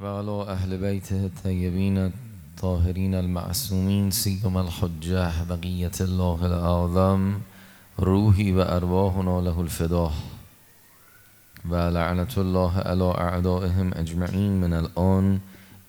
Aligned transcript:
وعلى 0.00 0.42
أهل 0.48 0.78
بيته 0.78 1.26
الطيبين 1.26 1.98
الطاهرين 1.98 3.14
المعصومين 3.14 4.10
سيما 4.10 4.60
الحجة 4.60 5.44
بقية 5.44 5.92
الله 6.00 6.46
الأعظم 6.46 7.38
روحي 8.00 8.52
وأرواحنا 8.52 9.40
له 9.40 9.60
الفداه 9.60 10.12
ولعنة 11.68 12.34
الله 12.36 12.72
على 12.78 13.10
أعدائهم 13.10 13.94
أجمعين 13.94 14.60
من 14.60 14.72
الآن 14.72 15.40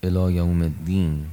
إلى 0.04 0.36
يوم 0.36 0.64
الدين. 0.64 1.30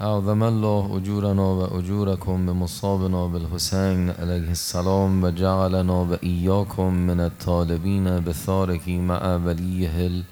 أعظم 0.00 0.42
الله 0.44 0.96
أجورنا 0.96 1.42
وأجوركم 1.42 2.46
بمصابنا 2.46 3.26
بالحسين 3.26 4.10
عليه 4.10 4.50
السلام 4.50 5.24
وجعلنا 5.24 5.92
وإياكم 5.92 6.94
من 6.94 7.20
الطالبين 7.20 8.24
بثارك 8.24 8.88
مع 8.88 9.36
وليه 9.44 10.22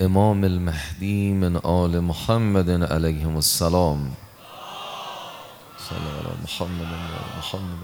الإمام 0.00 0.44
المهدي 0.44 1.32
من 1.32 1.56
آل 1.56 2.02
محمد 2.02 2.70
عليهم 2.92 3.38
السلام. 3.38 4.10
صلى 5.88 6.10
على 6.18 6.32
محمد 6.44 6.88
محمد. 7.38 7.82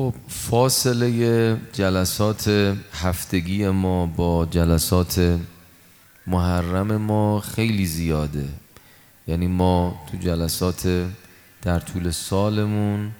خب 0.00 0.14
فاصله 0.28 1.56
جلسات 1.72 2.48
هفتگی 2.92 3.68
ما 3.68 4.06
با 4.06 4.46
جلسات 4.50 5.38
محرم 6.26 6.96
ما 6.96 7.40
خیلی 7.40 7.86
زیاده. 7.86 8.48
یعنی 9.26 9.46
ما 9.46 10.00
تو 10.10 10.16
جلسات 10.16 11.08
در 11.62 11.78
طول 11.78 12.10
سالمون 12.10 13.10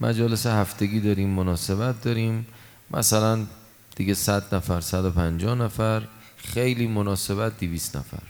مجالس 0.00 0.46
هفتگی 0.46 1.00
داریم 1.00 1.28
مناسبت 1.28 2.02
داریم. 2.02 2.46
مثلا 2.90 3.46
دیگه 3.96 4.14
صد 4.14 4.54
نفر 4.54 4.80
صد 4.80 5.04
و 5.04 5.10
پنجاه 5.10 5.54
نفر 5.54 6.02
خیلی 6.36 6.86
مناسبت 6.86 7.58
دیویس 7.58 7.96
نفر. 7.96 8.22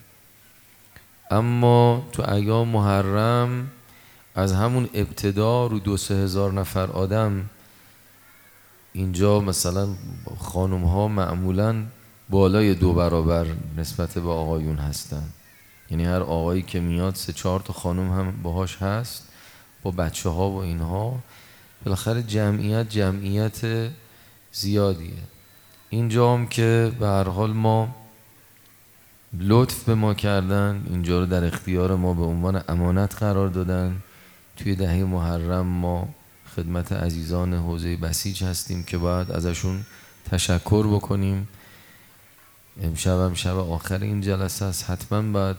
اما 1.31 2.09
تو 2.13 2.31
ایام 2.33 2.69
محرم 2.69 3.71
از 4.35 4.53
همون 4.53 4.89
ابتدا 4.95 5.67
رو 5.67 5.79
دو 5.79 5.97
سه 5.97 6.15
هزار 6.15 6.53
نفر 6.53 6.91
آدم 6.91 7.51
اینجا 8.93 9.41
مثلا 9.41 9.89
خانم 10.39 10.85
ها 10.85 11.09
معمولا 11.09 11.85
بالای 12.31 12.75
دو 12.75 12.93
برابر 12.93 13.47
نسبت 13.77 14.19
به 14.19 14.31
آقایون 14.31 14.77
هستن. 14.77 15.23
یعنی 15.91 16.05
هر 16.05 16.21
آقایی 16.21 16.63
که 16.63 16.81
میاد 16.81 17.15
سه 17.15 17.33
چهار 17.33 17.61
تا 17.61 17.73
خانم 17.73 18.13
هم 18.13 18.43
باهاش 18.43 18.77
هست 18.77 19.29
با 19.83 19.91
بچه 19.91 20.29
ها 20.29 20.51
و 20.51 20.57
اینها. 20.57 21.19
بالاخره 21.85 22.23
جمعیت 22.23 22.89
جمعیت 22.89 23.91
زیادیه. 24.53 25.23
اینجا 25.91 26.35
هم 26.35 26.47
که 26.47 26.93
به 27.01 27.07
هر 27.07 27.29
حال 27.29 27.53
ما 27.53 27.89
لطف 29.39 29.85
به 29.85 29.95
ما 29.95 30.15
کردن 30.15 30.87
اینجا 30.91 31.21
رو 31.21 31.27
در 31.27 31.45
اختیار 31.45 31.97
ما 31.97 32.15
به 32.15 32.23
عنوان 32.23 32.63
امانت 32.69 33.15
قرار 33.15 33.49
دادن. 33.49 33.97
توی 34.57 34.75
دهه 34.75 35.05
محرم 35.05 35.67
ما 35.67 36.09
خدمت 36.57 36.93
عزیزان 36.93 37.55
حوزه 37.55 37.97
بسیج 37.97 38.45
هستیم 38.45 38.83
که 38.83 38.99
باید 38.99 39.31
ازشون 39.31 39.81
تشکر 40.31 40.87
بکنیم. 40.87 41.49
امشب 42.83 43.21
هم 43.21 43.35
شب 43.35 43.57
آخر 43.57 44.03
این 44.03 44.21
جلسه 44.21 44.65
است. 44.65 44.91
حتما 44.91 45.23
باید 45.23 45.57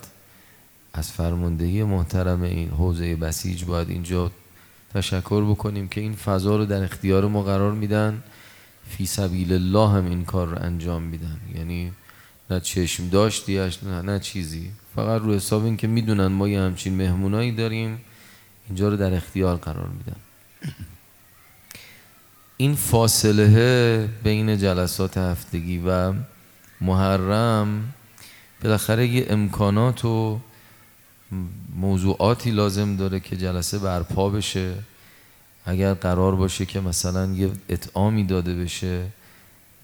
از 0.94 1.12
فرماندهی 1.12 1.84
محترم 1.84 2.42
این 2.42 2.69
حوزه 2.69 3.16
بسیج 3.16 3.64
باید 3.64 3.89
اینجا 3.89 4.31
تشکر 4.94 5.44
بکنیم 5.44 5.88
که 5.88 6.02
این 6.02 6.16
فضا 6.16 6.56
رو 6.56 6.66
در 6.66 6.84
اختیار 6.84 7.28
ما 7.28 7.44
قرار 7.44 7.72
میدن. 7.72 8.23
فی 8.89 9.06
سبیل 9.06 9.53
الله 9.53 9.89
هم 9.89 10.06
این 10.06 10.25
کار 10.25 10.47
رو 10.47 10.58
انجام 10.62 11.02
میدن. 11.02 11.38
یعنی 11.56 11.92
نه 12.50 12.59
چشم 12.59 13.09
داشتیش 13.09 13.84
نه, 13.84 14.02
نه 14.02 14.19
چیزی. 14.19 14.72
فقط 14.96 15.22
رو 15.22 15.34
حساب 15.34 15.66
این 15.66 15.78
که 15.78 15.88
می‌دونن 15.88 16.28
ما 16.28 16.47
یه 16.47 16.62
همچین 16.62 16.96
مهمونایی 16.96 17.52
داریم. 17.52 18.02
اینجا 18.68 18.90
رو 18.90 18.97
در 18.97 19.13
اختیار 19.13 19.56
قرار 19.56 19.88
میدن. 19.88 20.16
این 22.57 22.75
فاصله 22.75 24.09
بین 24.23 24.57
جلسات 24.57 25.17
هفتگی 25.17 25.77
و 25.88 26.13
محرم. 26.81 27.94
بالاخره 28.63 29.07
یه 29.07 29.25
امکانات 29.29 30.05
و 30.05 30.39
موضوعاتی 31.75 32.51
لازم 32.51 32.95
داره 32.95 33.19
که 33.19 33.38
جلسه 33.38 33.79
برپا 33.79 34.29
بشه. 34.29 34.73
اگر 35.66 35.94
قرار 35.94 36.35
باشه 36.35 36.66
که 36.66 36.79
مثلا 36.79 37.25
یه 37.25 37.51
اطعامی 37.69 38.23
داده 38.23 38.55
بشه 38.55 39.05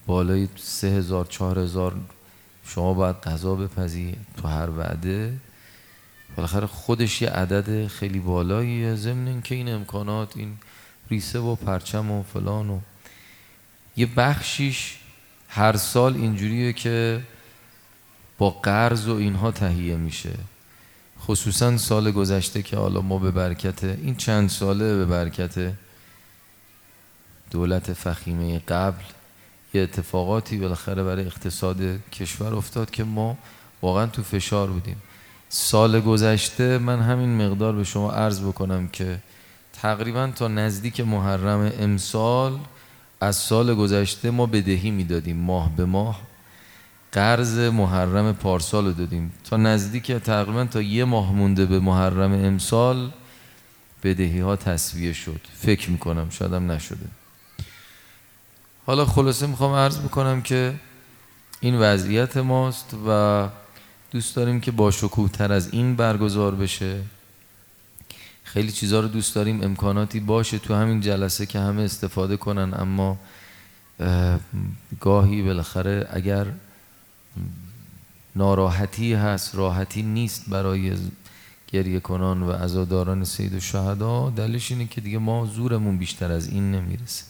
بالای 0.06 0.48
سه 0.56 0.88
هزار 0.88 1.24
چهار 1.24 1.58
هزار 1.58 1.94
شما 2.66 2.94
باید 2.94 3.16
غذا 3.16 3.54
بپذی 3.54 4.16
تو 4.36 4.48
هر 4.48 4.70
وعده. 4.70 5.32
بالاخره 6.36 6.66
خودش 6.66 7.22
یه 7.22 7.30
عدد 7.30 7.86
خیلی 7.86 8.18
بالاییه. 8.18 8.94
ضمن 8.94 9.42
که 9.42 9.54
این 9.54 9.68
امکانات 9.68 10.36
این 10.36 10.56
ریسه 11.10 11.38
و 11.38 11.54
پرچم 11.54 12.10
و 12.10 12.22
فلان 12.22 12.70
و 12.70 12.78
یه 13.96 14.06
بخشیش 14.06 14.98
هر 15.48 15.76
سال 15.76 16.14
اینجوریه 16.14 16.72
که 16.72 17.20
با 18.38 18.50
قرض 18.50 19.08
و 19.08 19.14
اینها 19.14 19.50
تهیه 19.50 19.96
میشه. 19.96 20.32
خصوصا 21.20 21.76
سال 21.76 22.10
گذشته 22.10 22.62
که 22.62 22.76
حالا 22.76 23.00
ما 23.00 23.18
به 23.18 23.30
برکت 23.30 23.84
این 23.84 24.16
چند 24.16 24.48
ساله 24.48 24.96
به 24.96 25.04
برکت 25.04 25.72
دولت 27.50 27.92
فخیمه 27.92 28.58
قبل 28.58 29.02
یه 29.74 29.82
اتفاقاتی 29.82 30.58
بالاخره 30.58 31.04
برای 31.04 31.26
اقتصاد 31.26 32.10
کشور 32.10 32.54
افتاد 32.54 32.90
که 32.90 33.04
ما 33.04 33.38
واقعا 33.82 34.06
تو 34.06 34.22
فشار 34.22 34.70
بودیم. 34.70 35.02
سال 35.48 36.00
گذشته 36.00 36.78
من 36.78 37.00
همین 37.00 37.46
مقدار 37.46 37.72
به 37.72 37.84
شما 37.84 38.12
عرض 38.12 38.40
بکنم 38.40 38.88
که 38.88 39.18
تقریبا 39.82 40.26
تا 40.26 40.48
نزدیک 40.48 41.00
محرم 41.00 41.72
امسال 41.80 42.58
از 43.20 43.36
سال 43.36 43.74
گذشته 43.74 44.30
ما 44.30 44.46
بدهی 44.46 44.90
می‌دادیم 44.90 45.36
ماه 45.36 45.76
به 45.76 45.84
ماه. 45.84 46.20
قرض 47.12 47.58
محرم 47.58 48.32
پارسال 48.32 48.86
رو 48.86 48.92
دادیم. 48.92 49.32
تا 49.50 49.56
نزدیک 49.56 50.12
تقریبا 50.12 50.64
تا 50.64 50.82
یه 50.82 51.04
ماه 51.04 51.32
مونده 51.32 51.66
به 51.66 51.80
محرم 51.80 52.32
امسال 52.32 53.10
بدهی 54.02 54.40
ها 54.40 54.56
تصویه 54.56 55.12
شد. 55.12 55.40
فکر 55.54 55.90
می‌کنم 55.90 56.30
شایدم 56.30 56.72
نشده. 56.72 57.06
حالا 58.86 59.04
خلاصه 59.04 59.46
می‌خوام 59.46 59.72
عرض 59.74 59.98
بکنم 59.98 60.42
که 60.42 60.74
این 61.60 61.78
وضعیت 61.78 62.36
ماست 62.36 62.94
و 63.08 63.48
دوست 64.10 64.36
داریم 64.36 64.60
که 64.60 64.70
با 64.70 64.90
شکوه 64.90 65.30
تر 65.30 65.52
از 65.52 65.72
این 65.72 65.96
برگزار 65.96 66.54
بشه. 66.54 67.00
خیلی 68.52 68.72
چیزها 68.72 69.00
رو 69.00 69.08
دوست 69.08 69.34
داریم. 69.34 69.62
امکاناتی 69.62 70.20
باشه 70.20 70.58
تو 70.58 70.74
همین 70.74 71.00
جلسه 71.00 71.46
که 71.46 71.58
همه 71.58 71.82
استفاده 71.82 72.36
کنن 72.36 72.74
اما 72.76 73.18
گاهی 75.00 75.42
بالاخره 75.42 76.08
اگر 76.10 76.46
ناراحتی 78.36 79.14
هست 79.14 79.54
راحتی 79.54 80.02
نیست 80.02 80.50
برای 80.50 80.96
گریه 81.72 82.00
کنان 82.00 82.42
و 82.42 82.52
عزاداران 82.52 83.24
سید 83.24 83.54
و 83.54 83.60
شهدا 83.60 84.30
دلیلش 84.30 84.70
اینه 84.70 84.86
که 84.86 85.00
دیگه 85.00 85.18
ما 85.18 85.46
زورمون 85.46 85.98
بیشتر 85.98 86.32
از 86.32 86.48
این 86.48 86.72
نمی‌رسه. 86.72 87.24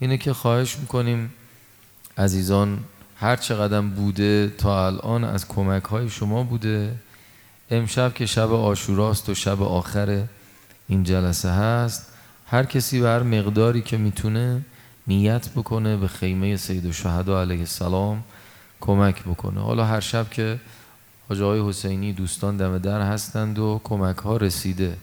اینه 0.00 0.18
که 0.18 0.32
خواهش 0.32 0.76
می‌کنیم 0.76 1.32
عزیزان 2.18 2.78
هر 3.16 3.36
چقدر 3.36 3.80
بوده 3.80 4.52
تا 4.58 4.86
الان 4.86 5.24
از 5.24 5.48
کمک 5.48 5.84
های 5.84 6.10
شما 6.10 6.42
بوده 6.42 6.94
امشب 7.70 8.14
که 8.14 8.26
شب 8.26 8.52
آشوراست 8.52 9.28
و 9.28 9.34
شب 9.34 9.62
آخر 9.62 10.24
این 10.88 11.04
جلسه 11.04 11.50
هست 11.50 12.06
هر 12.46 12.64
کسی 12.64 12.98
هر 12.98 13.22
مقداری 13.22 13.82
که 13.82 13.96
می‌تونه 13.96 14.64
نیت 15.06 15.48
بکنه 15.48 15.96
به 15.96 16.08
خیمه 16.08 16.56
سید 16.56 17.08
و 17.28 17.36
علیه 17.36 17.58
السلام 17.58 18.24
کمک 18.80 19.22
بکنه. 19.22 19.60
حالا 19.60 19.84
هر 19.84 20.00
شب 20.00 20.30
که 20.30 20.60
حاج 21.28 21.40
حسینی 21.40 22.12
دوستان 22.12 22.56
دم 22.56 22.78
در 22.78 23.00
هستند 23.00 23.58
و 23.58 23.80
کمک 23.84 24.16
ها 24.16 24.36
رسیده. 24.36 24.96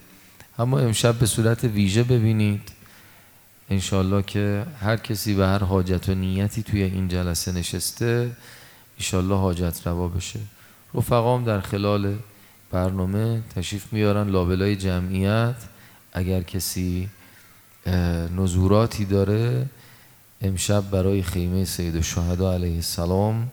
اما 0.59 0.79
امشب 0.79 1.15
به 1.15 1.25
صورت 1.25 1.63
ویژه 1.63 2.03
ببینید 2.03 2.71
انشالله 3.69 4.23
که 4.23 4.65
هر 4.81 4.97
کسی 4.97 5.33
و 5.33 5.43
هر 5.43 5.63
حاجت 5.63 6.09
و 6.09 6.13
نیتی 6.13 6.63
توی 6.63 6.83
این 6.83 7.07
جلسه 7.07 7.51
نشسته 7.51 8.31
انشالله 8.99 9.35
حاجت 9.35 9.87
روا 9.87 10.07
بشه. 10.07 10.39
رفقام 10.93 11.43
در 11.43 11.61
خلال 11.61 12.15
برنامه 12.73 13.41
تشریف 13.55 13.93
میارن 13.93 14.27
لابلای 14.27 14.75
جمعیت. 14.75 15.55
اگر 16.13 16.41
کسی 16.41 17.09
نزوراتی 18.37 19.05
داره 19.05 19.65
امشب 20.41 20.89
برای 20.89 21.23
خیمه 21.23 21.65
سید 21.65 21.95
الشهدا 21.95 22.53
علیه 22.53 22.75
السلام. 22.75 23.51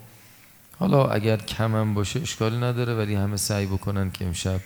حالا 0.79 1.07
اگر 1.07 1.37
کم 1.37 1.77
هم 1.77 1.95
باشه 1.95 2.21
اشکالی 2.21 2.57
نداره 2.57 2.95
ولی 2.95 3.15
همه 3.15 3.37
سعی 3.37 3.67
بکنن 3.67 4.11
که 4.11 4.25
امشب 4.25 4.61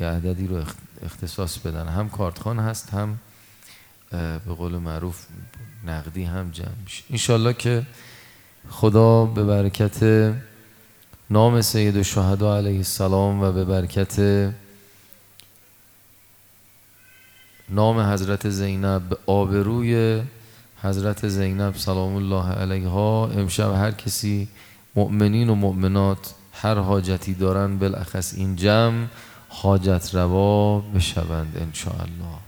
یه 0.00 0.06
عددی 0.06 0.46
رو 0.46 0.62
اختصاص 1.02 1.58
بدن. 1.58 1.88
هم 1.88 2.08
کارتخان 2.08 2.58
هست 2.58 2.90
هم 2.90 3.18
به 4.10 4.54
قول 4.56 4.72
معروف 4.72 5.26
نقدی 5.86 6.24
هم 6.24 6.50
جمع 6.50 6.78
میشه. 6.84 7.04
انشالله 7.10 7.52
که 7.52 7.86
خدا 8.68 9.24
به 9.24 9.44
برکت 9.44 10.32
نام 11.30 11.60
سید 11.60 11.96
الشهدا 11.96 12.56
علیه 12.56 12.76
السلام 12.76 13.42
و 13.42 13.52
به 13.52 13.64
برکت 13.64 14.18
نام 17.68 18.00
حضرت 18.00 18.50
زینب 18.50 19.18
آبروی 19.26 20.22
حضرت 20.82 21.28
زینب 21.28 21.76
سلام 21.76 22.16
الله 22.16 22.52
علیها. 22.52 23.26
امشب 23.26 23.72
هر 23.72 23.90
کسی 23.90 24.48
مؤمنین 24.94 25.48
و 25.48 25.54
مؤمنات 25.54 26.34
هر 26.52 26.74
حاجتی 26.74 27.34
دارن 27.34 27.78
بالاخص 27.78 28.34
این 28.34 28.56
جمع 28.56 29.06
حاجت 29.48 30.10
روا 30.12 30.80
بشوند 30.80 31.56
انشاءالله. 31.60 32.38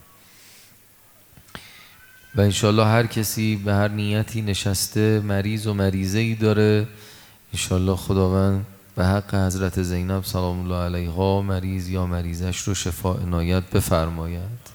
و 2.34 2.40
انشالله 2.40 2.86
هر 2.86 3.06
کسی 3.06 3.56
به 3.56 3.72
هر 3.72 3.88
نیتی 3.88 4.42
نشسته 4.42 5.20
مریض 5.20 5.66
و 5.66 5.74
مریضه 5.74 6.18
ای 6.18 6.34
داره. 6.34 6.86
انشالله 7.52 7.96
خداوند 7.96 8.66
به 8.96 9.06
حق 9.06 9.34
حضرت 9.34 9.82
زینب 9.82 10.24
سلام 10.24 10.60
الله 10.60 10.76
علیها 10.76 11.42
مریض 11.42 11.88
یا 11.88 12.06
مریضش 12.06 12.58
رو 12.58 12.74
شفا 12.74 13.14
عنایت 13.14 13.62
بفرماید. 13.70 14.70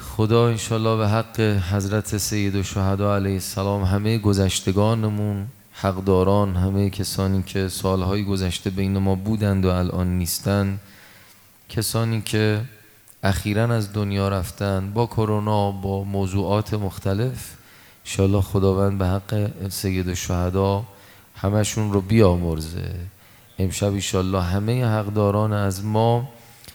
خدا 0.00 0.48
انشالله 0.48 0.96
به 0.96 1.08
حق 1.08 1.40
حضرت 1.72 2.18
سید 2.18 2.54
و 2.54 2.62
شهدا 2.62 3.16
علیه 3.16 3.32
السلام 3.32 3.82
همه 3.82 4.18
گذشتگانمون 4.18 5.46
حقداران 5.72 6.56
همه 6.56 6.90
کسانی 6.90 7.42
که 7.42 7.68
سالهای 7.68 8.24
گذشته 8.24 8.70
بین 8.70 8.98
ما 8.98 9.14
بودند 9.14 9.64
و 9.64 9.68
الان 9.68 10.18
نیستند 10.18 10.80
کسانی 11.68 12.22
که 12.22 12.60
اخیرا 13.22 13.74
از 13.74 13.92
دنیا 13.92 14.28
رفتن 14.28 14.90
با 14.94 15.06
کرونا 15.06 15.70
با 15.70 16.04
موضوعات 16.04 16.74
مختلف. 16.74 17.57
انشالله 18.08 18.40
خداوند 18.40 18.98
به 18.98 19.06
حق 19.06 19.50
سید 19.68 20.14
شهدا 20.14 20.84
همشون 21.36 21.92
رو 21.92 22.00
بیامرزه. 22.00 22.94
امشب 23.58 23.86
انشالله 23.86 24.42
همه 24.42 24.86
حقداران 24.86 25.52
از 25.52 25.84
ما 25.84 26.28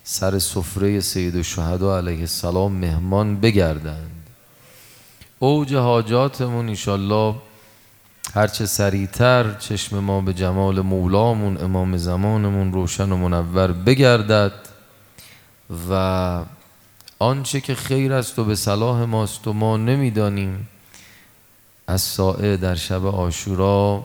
سر 0.04 0.40
سفره 0.40 1.00
سید 1.00 1.42
شهدا 1.42 1.98
علیه 1.98 2.20
السلام 2.20 2.72
مهمان 2.72 3.40
بگردند. 3.40 4.12
اوج 5.40 5.76
حاجاتمون 5.76 6.70
انشالله 6.70 7.36
هرچه 8.34 8.66
سریعتر 8.66 9.54
چشم 9.54 10.00
ما 10.00 10.22
به 10.22 10.34
جمال 10.34 10.82
مولامون 10.82 11.58
امام 11.58 11.98
زمانمون 11.98 12.74
روشن 12.74 13.12
و 13.12 13.18
منور 13.18 13.72
بگردد 13.72 14.54
و 15.90 16.44
آنچه 17.20 17.62
که 17.62 17.76
خیر 17.76 18.14
است 18.14 18.40
و 18.40 18.44
به 18.44 18.56
صلاح 18.56 19.04
ماست 19.04 19.48
و 19.48 19.54
ما 19.54 19.78
نمی‌دانیم 19.78 20.68
از 21.88 22.02
سائه 22.02 22.58
در 22.58 22.76
شب 22.76 23.06
آشورا 23.06 24.04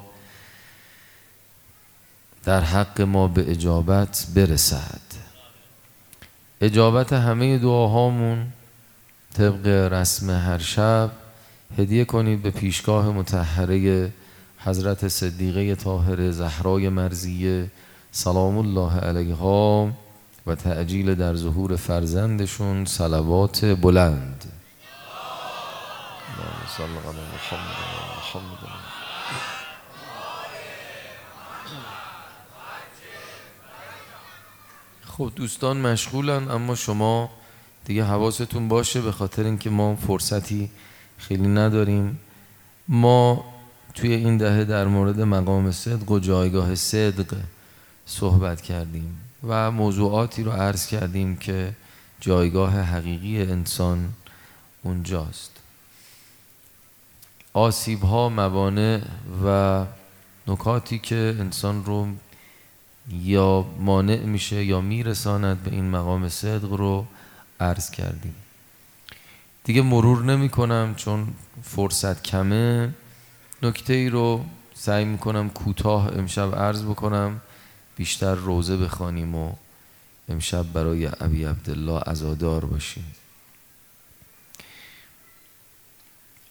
در 2.44 2.60
حق 2.60 3.00
ما 3.00 3.28
به 3.28 3.50
اجابت 3.50 4.26
برسد. 4.34 5.00
اجابت 6.60 7.12
همه 7.12 7.58
دعاهامون 7.58 8.46
طبق 9.34 9.66
رسم 9.66 10.30
هر 10.30 10.58
شب. 10.58 11.10
هدیه 11.78 12.04
کنید 12.04 12.42
به 12.42 12.50
پیشگاه 12.50 13.10
متحره 13.10 14.10
حضرت 14.58 15.08
صدیقه 15.08 15.74
طاهر 15.74 16.30
زهرای 16.30 16.88
مرزیه 16.88 17.70
سلام 18.12 18.58
الله 18.58 19.00
علیها 19.00 19.90
و 20.46 20.54
تعجیل 20.54 21.14
در 21.14 21.34
ظهور 21.34 21.76
فرزندشون 21.76 22.84
صلوات 22.84 23.64
بلند. 23.64 24.57
خب 35.06 35.32
دوستان 35.36 35.76
مشغولن 35.76 36.50
اما 36.50 36.74
شما 36.74 37.30
دیگه 37.84 38.04
حواستون 38.04 38.68
باشه 38.68 39.00
به 39.00 39.12
خاطر 39.12 39.44
اینکه 39.44 39.70
ما 39.70 39.96
فرصتی 39.96 40.70
خیلی 41.18 41.48
نداریم. 41.48 42.18
ما 42.88 43.44
توی 43.94 44.12
این 44.14 44.36
دهه 44.36 44.64
در 44.64 44.84
مورد 44.84 45.20
مقام 45.20 45.72
صدق 45.72 46.10
و 46.10 46.18
جایگاه 46.18 46.74
صدق 46.74 47.36
صحبت 48.06 48.60
کردیم 48.60 49.20
و 49.48 49.70
موضوعاتی 49.70 50.42
رو 50.42 50.50
عرض 50.50 50.86
کردیم 50.86 51.36
که 51.36 51.72
جایگاه 52.20 52.80
حقیقی 52.80 53.42
انسان 53.42 54.12
اونجاست. 54.82 55.57
آسیب 57.52 58.02
ها 58.02 58.28
موانع 58.28 59.00
و 59.44 59.84
نکاتی 60.46 60.98
که 60.98 61.36
انسان 61.40 61.84
رو 61.84 62.08
یا 63.10 63.66
مانع 63.80 64.16
میشه 64.16 64.64
یا 64.64 64.80
میرساند 64.80 65.62
به 65.62 65.70
این 65.70 65.90
مقام 65.90 66.28
صدق 66.28 66.72
رو 66.72 67.06
عرض 67.60 67.90
کردیم. 67.90 68.34
دیگه 69.64 69.82
مرور 69.82 70.24
نمی 70.24 70.48
کنم 70.48 70.94
چون 70.96 71.28
فرصت 71.62 72.22
کمه. 72.22 72.94
نکته 73.62 73.92
ای 73.92 74.08
رو 74.08 74.44
سعی 74.74 75.04
می‌کنم 75.04 75.50
کوتاه 75.50 76.18
امشب 76.18 76.54
عرض 76.54 76.82
بکنم. 76.82 77.40
بیشتر 77.96 78.34
روزه 78.34 78.76
بخوانیم 78.76 79.34
و 79.34 79.52
امشب 80.28 80.72
برای 80.72 81.06
ابی 81.20 81.44
عبدالله 81.44 82.00
عزادار 82.00 82.64
باشیم. 82.64 83.14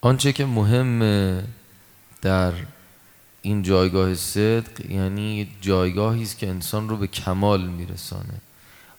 آنچه 0.00 0.32
که 0.32 0.46
مهم 0.46 0.98
در 2.22 2.52
این 3.42 3.62
جایگاه 3.62 4.14
صدق 4.14 4.90
یعنی 4.90 5.48
جایگاهی 5.60 6.22
است 6.22 6.38
که 6.38 6.48
انسان 6.48 6.88
رو 6.88 6.96
به 6.96 7.06
کمال 7.06 7.66
میرسانه. 7.66 8.40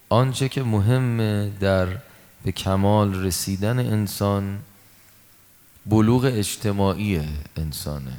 آنچه 0.10 0.50
که 0.50 0.63
مهم 0.63 1.50
در 1.50 1.88
به 2.44 2.51
کمال 2.51 3.24
رسیدن 3.24 3.80
انسان 3.80 4.60
بلوغ 5.86 6.25
اجتماعی 6.25 7.22
انسانه 7.57 8.18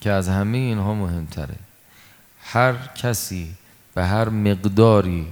که 0.00 0.10
از 0.10 0.28
همه 0.28 0.58
اینها 0.58 0.94
مهمتره. 0.94 1.56
هر 2.40 2.74
کسی 2.94 3.54
به 3.94 4.04
هر 4.04 4.28
مقداری 4.28 5.26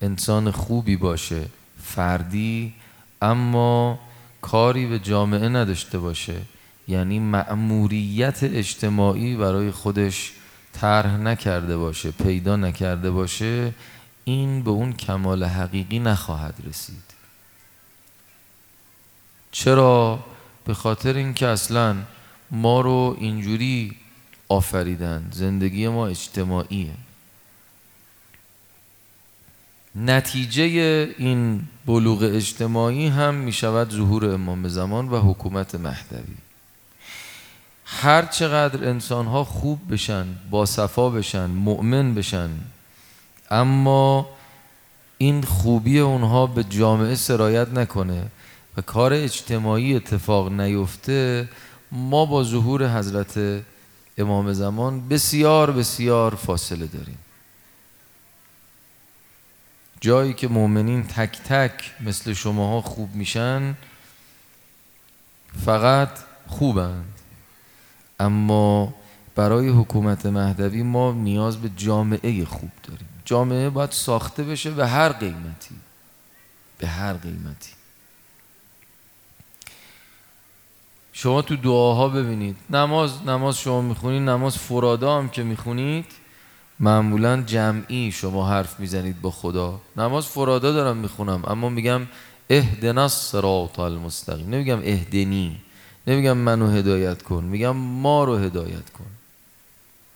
انسان 0.00 0.50
خوبی 0.50 0.96
باشه 0.96 1.44
فردی 1.82 2.74
اما 3.22 3.98
کاری 4.42 4.86
به 4.86 4.98
جامعه 4.98 5.48
نداشته 5.48 5.98
باشه. 5.98 6.36
یعنی 6.88 7.18
مأموریت 7.18 8.42
اجتماعی 8.42 9.36
برای 9.36 9.70
خودش 9.70 10.32
طرح 10.72 11.16
نکرده 11.16 11.76
باشه 11.76 12.10
پیدا 12.10 12.56
نکرده 12.56 13.10
باشه 13.10 13.74
این 14.24 14.62
به 14.62 14.70
اون 14.70 14.92
کمال 14.92 15.44
حقیقی 15.44 15.98
نخواهد 15.98 16.54
رسید. 16.68 17.04
چرا؟ 19.52 20.24
به 20.64 20.74
خاطر 20.74 21.16
اینکه 21.16 21.46
اصلا 21.46 21.96
ما 22.50 22.80
رو 22.80 23.16
اینجوری 23.20 23.96
آفریدن. 24.48 25.28
زندگی 25.32 25.88
ما 25.88 26.06
اجتماعیه. 26.06 26.94
نتیجه 29.96 30.62
این 31.18 31.62
بلوغ 31.86 32.22
اجتماعی 32.22 33.08
هم 33.08 33.34
می 33.34 33.52
شود 33.52 33.90
ظهور 33.90 34.34
امام 34.34 34.68
زمان 34.68 35.08
و 35.08 35.18
حکومت 35.18 35.74
مهدوی. 35.74 36.34
هر 37.84 38.24
چقدر 38.24 38.88
انسان 38.88 39.26
ها 39.26 39.44
خوب 39.44 39.78
بشن 39.90 40.26
با 40.50 40.66
صفا 40.66 41.10
بشن 41.10 41.46
مؤمن 41.46 42.14
بشن 42.14 42.50
اما 43.50 44.28
این 45.18 45.42
خوبی 45.42 45.98
اونها 45.98 46.46
به 46.46 46.64
جامعه 46.64 47.14
سرایت 47.14 47.68
نکنه 47.68 48.26
و 48.76 48.80
کار 48.80 49.12
اجتماعی 49.12 49.96
اتفاق 49.96 50.52
نیفته 50.52 51.48
ما 51.92 52.26
با 52.26 52.44
ظهور 52.44 52.98
حضرت 52.98 53.62
امام 54.18 54.52
زمان 54.52 55.08
بسیار 55.08 55.70
بسیار 55.70 56.34
فاصله 56.34 56.86
داریم. 56.86 57.18
جایی 60.02 60.34
که 60.34 60.48
مؤمنین 60.48 61.02
تک 61.02 61.38
تک 61.42 61.94
مثل 62.00 62.32
شماها 62.32 62.80
خوب 62.80 63.14
میشن 63.14 63.74
فقط 65.64 66.10
خوبند 66.46 67.14
اما 68.20 68.94
برای 69.34 69.68
حکومت 69.68 70.26
مهدوی 70.26 70.82
ما 70.82 71.12
نیاز 71.12 71.56
به 71.56 71.70
جامعه 71.76 72.44
خوب 72.44 72.70
داریم. 72.82 73.08
جامعه 73.24 73.70
باید 73.70 73.90
ساخته 73.90 74.44
بشه 74.44 74.70
به 74.70 74.86
هر 74.86 75.08
قیمتی. 75.08 75.74
به 76.78 76.86
هر 76.88 77.12
قیمتی. 77.12 77.72
شما 81.12 81.42
تو 81.42 81.56
دعاها 81.56 82.08
ببینید. 82.08 82.56
نماز 82.70 83.22
نماز 83.22 83.58
شما 83.58 83.80
می‌خونید 83.80 84.22
نماز 84.22 84.58
فرادا 84.58 85.18
هم 85.18 85.28
که 85.28 85.42
می‌خونید 85.42 86.21
معمولا 86.82 87.42
جمعی 87.42 88.12
شما 88.12 88.48
حرف 88.48 88.80
می‌زنید 88.80 89.20
با 89.20 89.30
خدا. 89.30 89.80
نماز 89.96 90.26
فرادا 90.26 90.72
دارم 90.72 90.96
می‌خونم 90.96 91.42
اما 91.46 91.68
میگم 91.68 92.02
اهدنا 92.50 93.02
الصراط 93.02 93.78
المستقیم 93.78 94.50
نمیگم 94.50 94.78
اهدنی 94.78 95.60
نمیگم 96.06 96.36
منو 96.36 96.70
هدایت 96.70 97.22
کن 97.22 97.44
میگم 97.44 97.76
ما 97.76 98.24
رو 98.24 98.36
هدایت 98.36 98.90
کن. 98.90 99.06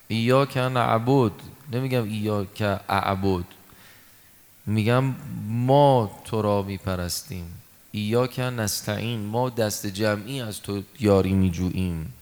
ایا 0.08 0.46
که 0.46 0.60
نعبد 0.60 1.32
نمیگم 1.72 2.04
ایا 2.04 2.44
که 2.54 2.80
اعبد. 2.88 3.44
میگم 4.66 5.14
ما 5.48 6.10
تو 6.24 6.42
را 6.42 6.62
میپرستیم. 6.62 7.44
که 8.32 8.42
نستعین 8.42 9.20
ما 9.26 9.50
دست 9.50 9.86
جمعی 9.86 10.40
از 10.40 10.62
تو 10.62 10.82
یاری 11.00 11.32
میجوییم. 11.32 12.12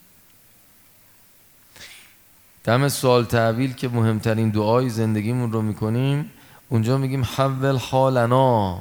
دم 2.65 2.89
سوال 2.89 3.25
تعویل 3.25 3.73
که 3.73 3.89
مهمترین 3.89 4.51
دعای 4.51 4.89
زندگیمون 4.89 5.53
رو 5.53 5.63
می‌کنیم. 5.63 6.31
اونجا 6.69 6.99
میگیم 6.99 7.25
حول 7.25 7.77
حالنا 7.77 8.81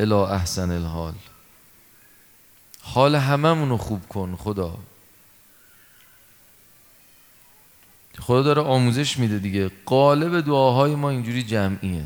الى 0.00 0.12
احسن 0.12 0.70
الحال. 0.70 1.14
حال 2.82 3.14
هممون 3.14 3.68
رو 3.68 3.76
خوب 3.76 4.08
کن 4.08 4.36
خدا. 4.36 4.74
خدا 8.18 8.42
داره 8.42 8.62
آموزش 8.62 9.18
میده 9.18 9.38
دیگه. 9.38 9.70
قالب 9.86 10.40
دعاهای 10.40 10.94
ما 10.94 11.10
اینجوری 11.10 11.42
جمعیه. 11.42 12.04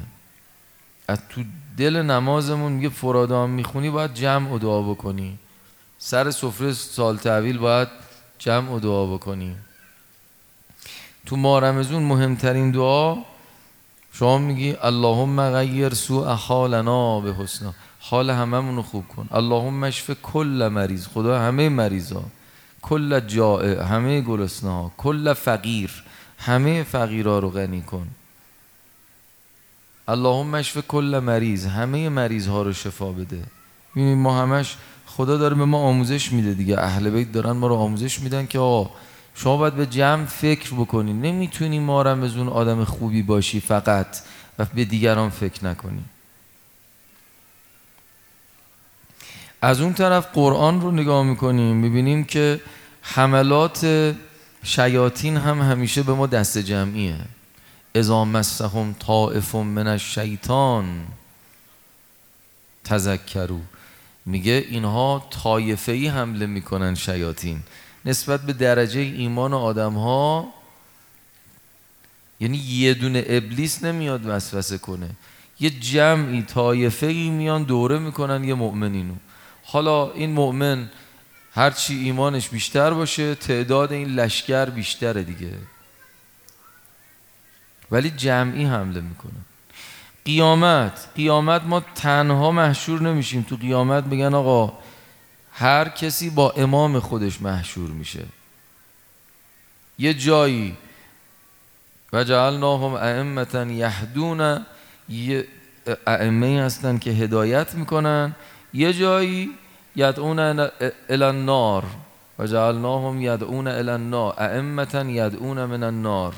از 1.09 1.19
تو 1.29 1.45
دل 1.77 2.03
نمازمون 2.03 2.73
میگه 2.73 2.89
فرادام 2.89 3.51
می‌خونی 3.51 3.91
باید 3.91 4.15
جمع 4.15 4.51
و 4.53 4.59
دعا 4.59 4.83
بکنی. 4.83 5.39
سر 5.99 6.31
سفره 6.31 6.73
سال 6.73 7.17
تعویل 7.17 7.59
باید 7.59 7.89
جمع 8.39 8.71
و 8.71 8.81
دعا 8.81 9.07
بکنی. 9.07 9.57
تو 11.27 11.37
مارمزون 11.37 12.03
مهمترین 12.03 12.71
دعا 12.71 13.17
شما 14.13 14.39
میگی 14.39 14.77
اللهم 14.83 15.51
غیر 15.51 15.95
سوء 15.95 16.35
حالنا 16.35 17.21
به 17.21 17.35
حسنا 17.35 17.75
حال 18.01 18.31
هممون 18.31 18.77
رو 18.77 18.83
خوب 18.83 19.09
کن. 19.09 19.29
اللهم 19.31 19.85
اشف 19.85 20.11
کل 20.23 20.69
مریض. 20.73 21.07
خدا 21.07 21.39
همه 21.39 21.69
مریضا. 21.69 22.23
کل 22.83 23.21
جائع. 23.21 23.83
همه 23.83 24.21
گرسنه 24.21 24.91
کل 24.97 25.33
فقیر. 25.33 25.91
همه 26.39 26.83
فقیرا 26.83 27.39
رو 27.39 27.51
غنی 27.51 27.83
کن. 27.83 28.09
اللهم 30.09 30.55
اشف 30.55 30.87
کل 30.89 31.21
مریض. 31.25 31.67
همه 31.67 32.09
مریض 32.09 32.49
ها 32.49 32.63
رو 32.63 32.73
شفا 32.73 33.13
بده. 33.13 33.43
ببینید 33.93 34.19
ما 34.19 34.43
همش 34.43 34.77
خدا 35.07 35.37
داره 35.37 35.55
به 35.55 35.65
ما 35.65 35.79
آموزش 35.79 36.33
میده 36.33 36.55
دیگه. 36.55 36.79
اهل 36.79 37.11
بیت 37.11 37.33
دارن 37.33 37.53
ما 37.53 37.67
رو 37.67 37.75
آموزش 37.75 38.21
میدن 38.21 38.47
که 38.47 38.59
آه 38.59 38.91
شما 39.35 39.57
باید 39.57 39.75
به 39.75 39.87
جمع 39.87 40.25
فکر 40.25 40.75
بکنی. 40.75 41.13
نمی‌تونی 41.13 41.79
ما 41.79 42.03
رمزون 42.03 42.49
آدم 42.49 42.85
خوبی 42.85 43.23
باشی 43.23 43.61
فقط 43.61 44.07
و 44.59 44.65
به 44.65 44.85
دیگران 44.85 45.31
فکر 45.31 45.65
نکنی. 45.65 46.05
از 49.63 49.81
اون 49.81 49.93
طرف 49.93 50.27
قرآن 50.33 50.81
رو 50.81 50.91
نگاه 50.91 51.25
می‌کنیم 51.25 51.77
می‌بینیم 51.77 52.25
که 52.25 52.61
حملات 53.03 54.15
شیاطین 54.65 55.37
هم 55.37 55.61
همیشه 55.61 56.03
به 56.03 56.15
ما 56.15 56.27
دست 56.27 56.59
جمعیه. 56.59 57.17
اذا 57.95 58.25
مسهم 58.25 58.95
طائف 58.99 59.55
من 59.55 59.87
الشیطان 59.87 61.07
تذکرو 62.85 63.61
میگه 64.27 64.65
اینها 64.69 65.27
طایفه 65.31 65.93
ای 65.93 66.09
حمله 66.09 66.47
می‌کنن 66.47 66.95
شیاطین. 66.95 67.63
نسبت 68.05 68.41
به 68.43 68.53
درجه 68.53 69.01
ایمان 69.01 69.55
آدم 69.55 69.95
ها 69.95 70.49
یعنی 72.41 72.59
یه 72.59 72.95
دونه 72.95 73.25
ابلیس 73.27 73.85
نمیاد 73.85 74.27
وسوسه 74.27 74.79
کنه. 74.79 75.11
یه 75.61 75.71
جمعی 75.71 76.43
طایفه 76.43 77.07
ای 77.07 77.31
میان 77.31 77.63
دوره 77.63 77.99
می‌کنن 77.99 78.45
یه 78.45 78.55
مؤمنینو. 78.55 79.15
حالا 79.65 80.13
این 80.13 80.33
مؤمن 80.33 80.91
هرچی 81.55 81.95
ایمانش 81.95 82.49
بیشتر 82.49 82.91
باشه 82.91 83.35
تعداد 83.35 83.93
این 83.93 84.09
لشکر 84.09 84.65
بیشتره 84.65 85.23
دیگه. 85.23 85.53
ولی 87.91 88.11
جمعی 88.11 88.65
حمله 88.65 89.01
می‌کنه. 89.01 89.41
قیامت 90.25 91.09
قیامت 91.17 91.63
ما 91.63 91.81
تنها 91.95 92.51
محشور 92.51 93.03
نمیشیم. 93.03 93.43
تو 93.43 93.57
قیامت 93.57 94.05
بگن 94.05 94.35
آقا 94.35 94.79
هر 95.63 95.89
کسی 95.89 96.31
با 96.31 96.51
امام 96.51 96.99
خودش 96.99 97.43
محشور 97.43 97.91
میشه. 97.91 98.25
یه 99.99 100.15
جایی 100.15 100.77
و 102.13 102.25
جعلناهم 102.25 102.95
ائمتا 102.95 103.65
یهدون 103.65 104.67
یه 105.09 105.47
ائمه 106.07 106.63
هستن 106.63 106.99
که 106.99 107.11
هدایت 107.11 107.75
می‌کنن. 107.75 108.35
یه 108.75 108.93
جایی 108.93 109.51
یدعون 109.97 110.39
الى 110.39 111.25
النار 111.25 111.85
و 112.39 112.47
جعلناهم 112.47 113.23
یدعون 113.23 113.67
الى 113.69 113.91
النار 113.91 114.35
ائمتا 114.39 115.05
یدعون 115.05 115.65
من 115.65 115.83
النار. 115.83 116.35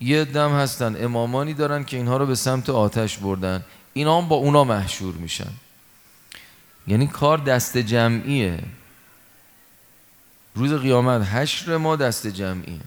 یه 0.00 0.24
دم 0.24 0.52
هستن 0.52 1.04
امامانی 1.04 1.54
دارن 1.54 1.84
که 1.84 1.96
اینها 1.96 2.16
رو 2.16 2.26
به 2.26 2.34
سمت 2.34 2.70
آتش 2.70 3.18
بردن. 3.18 3.64
اینا 3.92 4.20
هم 4.20 4.28
با 4.28 4.36
اونا 4.36 4.64
محشور 4.64 5.14
میشن. 5.14 5.52
یعنی 6.88 7.06
کار 7.06 7.38
دست 7.38 7.78
جمعیه. 7.78 8.58
روز 10.54 10.72
قیامت 10.72 11.22
حشر 11.22 11.76
ما 11.76 11.96
دست 11.96 12.26
جمعیه. 12.26 12.80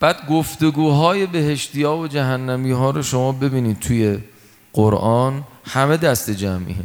بعد 0.00 0.28
گفتگوهای 0.28 1.26
بهشتی 1.26 1.82
ها 1.82 1.98
و 1.98 2.08
جهنمی 2.08 2.70
ها 2.70 2.90
رو 2.90 3.02
شما 3.02 3.32
ببینید 3.32 3.80
توی 3.80 4.18
قرآن 4.72 5.44
همه 5.64 5.96
دست 5.96 6.30
جمعیه. 6.30 6.84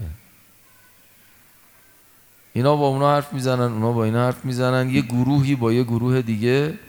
اینا 2.53 2.75
با 2.75 2.87
اونا 2.87 3.15
حرف 3.15 3.33
می‌زنن 3.33 3.61
اونا 3.61 3.91
با 3.91 4.03
اینا 4.03 4.25
حرف 4.25 4.45
می‌زنن 4.45 4.89
یه 4.89 5.01
گروهی 5.01 5.55
با 5.55 5.73
یه 5.73 5.83
گروه 5.83 6.21
دیگه. 6.21 6.79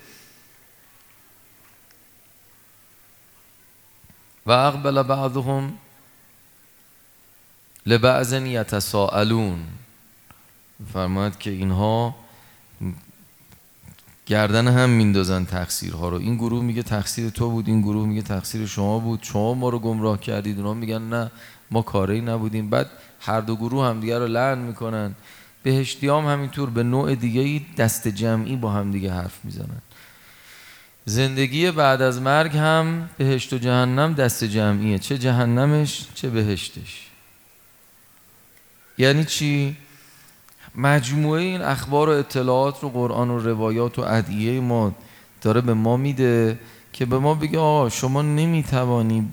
و 4.46 4.50
اقبل 4.50 5.02
بعضهم 5.02 5.72
لبعض 7.86 8.32
یتساءلون. 8.32 9.58
فرماید 10.92 11.38
که 11.38 11.50
اینها 11.50 12.14
گردن 14.26 14.68
هم 14.68 14.90
میندازن 14.90 15.44
تقصیرها 15.44 16.08
رو. 16.08 16.16
این 16.16 16.34
گروه 16.36 16.64
میگه 16.64 16.82
تقصیر 16.82 17.30
تو 17.30 17.50
بود 17.50 17.68
این 17.68 17.80
گروه 17.80 18.06
میگه 18.06 18.22
تقصیر 18.22 18.66
شما 18.66 18.98
بود. 18.98 19.22
شما 19.22 19.54
ما 19.54 19.68
رو 19.68 19.78
گمراه 19.78 20.20
کردید. 20.20 20.58
اونا 20.58 20.74
میگن 20.74 21.02
نه 21.02 21.30
ما 21.70 21.82
کاری 21.82 22.20
نبودیم. 22.20 22.70
بعد 22.70 22.90
هر 23.20 23.40
دو 23.40 23.56
گروه 23.56 23.86
هم 23.86 24.00
دیگه 24.00 24.18
رو 24.18 24.26
لعن 24.26 24.58
می‌کنن. 24.58 25.14
بهشتی 25.62 26.08
هم 26.08 26.26
همینطور 26.26 26.70
به 26.70 26.82
نوع 26.82 27.14
دیگه 27.14 27.66
دست 27.76 28.08
جمعی 28.08 28.56
با 28.56 28.70
هم 28.70 28.92
دیگه 28.92 29.12
حرف 29.12 29.44
می‌زنن. 29.44 29.82
زندگی 31.04 31.70
بعد 31.70 32.02
از 32.02 32.20
مرگ 32.20 32.56
هم 32.56 33.08
بهشت 33.18 33.52
و 33.52 33.58
جهنم 33.58 34.14
دست 34.14 34.44
جمعیه. 34.44 34.98
چه 34.98 35.18
جهنمش 35.18 36.08
چه 36.14 36.30
بهشتش. 36.30 37.07
یعنی 38.98 39.24
چی؟ 39.24 39.76
مجموعه 40.74 41.42
این 41.42 41.62
اخبار 41.62 42.08
و 42.08 42.12
اطلاعات 42.12 42.80
رو 42.82 42.88
قرآن 42.88 43.30
و 43.30 43.38
روایات 43.38 43.98
و 43.98 44.02
ادعیه 44.02 44.60
ما 44.60 44.94
داره 45.42 45.60
به 45.60 45.74
ما 45.74 45.96
میده 45.96 46.58
که 46.92 47.06
به 47.06 47.18
ما 47.18 47.34
بگه 47.34 47.58
آه 47.58 47.88
شما 47.88 48.22
نمی‌توانی 48.22 49.28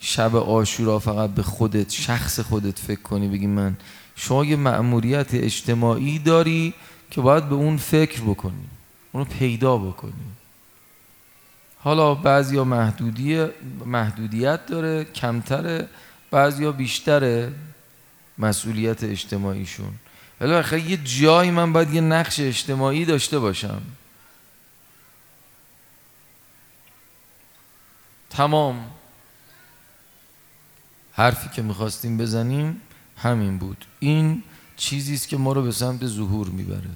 شب 0.00 0.36
آشورا 0.36 0.98
فقط 0.98 1.30
به 1.30 1.42
خودت 1.42 1.90
شخص 1.90 2.40
خودت 2.40 2.78
فکر 2.78 3.00
کنی 3.00 3.28
بگی 3.28 3.46
من 3.46 3.76
شما 4.16 4.44
یه 4.44 4.56
مأموریت 4.56 5.34
اجتماعی 5.34 6.18
داری 6.18 6.74
که 7.10 7.20
باید 7.20 7.48
به 7.48 7.54
اون 7.54 7.76
فکر 7.76 8.20
بکنی 8.20 8.64
اونو 9.12 9.24
پیدا 9.24 9.76
بکنی 9.76 10.12
حالا 11.78 12.14
محدودی 12.64 13.46
محدودیت 13.86 14.66
داره 14.66 15.04
کمتره 15.04 15.88
بعضیا 16.30 16.72
بیشتره 16.72 17.52
مسئولیت 18.38 19.04
اجتماعیشون. 19.04 19.92
ولی 20.40 20.90
یه 20.90 20.96
جایی 20.96 21.50
من 21.50 21.72
باید 21.72 21.94
یه 21.94 22.00
نقش 22.00 22.40
اجتماعی 22.40 23.04
داشته 23.04 23.38
باشم. 23.38 23.82
تمام. 28.30 28.90
حرفی 31.12 31.48
که 31.48 31.62
می‌خواستیم 31.62 32.16
بزنیم 32.16 32.80
همین 33.16 33.58
بود. 33.58 33.84
این 33.98 34.42
چیزی 34.76 35.14
است 35.14 35.28
که 35.28 35.36
ما 35.36 35.52
رو 35.52 35.62
به 35.62 35.72
سمت 35.72 36.06
ظهور 36.06 36.48
می‌بره. 36.48 36.90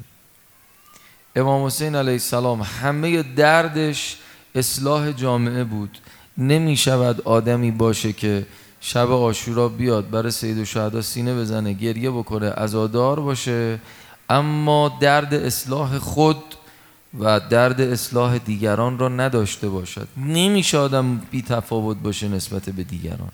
امام 1.36 1.66
حسین 1.66 1.94
علیه 1.94 2.12
السلام 2.12 2.62
همه 2.62 3.22
دردش 3.22 4.16
اصلاح 4.54 5.12
جامعه 5.12 5.64
بود. 5.64 5.98
نمی 6.38 6.76
شود 6.76 7.20
آدمی 7.20 7.70
باشه 7.70 8.12
که 8.12 8.46
شب 8.80 9.10
آشورا 9.10 9.68
بیاد 9.68 10.10
برای 10.10 10.30
سید 10.30 10.58
و 10.58 10.64
شهدا 10.64 11.02
سینه 11.02 11.34
بزنه 11.34 11.72
گریه 11.72 12.10
بکنه 12.10 12.46
ازادار 12.56 13.20
باشه. 13.20 13.80
اما 14.30 14.98
درد 15.00 15.34
اصلاح 15.34 15.98
خود 15.98 16.42
و 17.18 17.40
درد 17.40 17.80
اصلاح 17.80 18.38
دیگران 18.38 18.98
را 18.98 19.08
نداشته 19.08 19.68
باشد. 19.68 20.08
نمیشه 20.16 20.78
آدم 20.78 21.18
بی 21.18 21.42
تفاوت 21.42 21.96
باشه 21.96 22.28
نسبت 22.28 22.70
به 22.70 22.84
دیگران. 22.84 23.32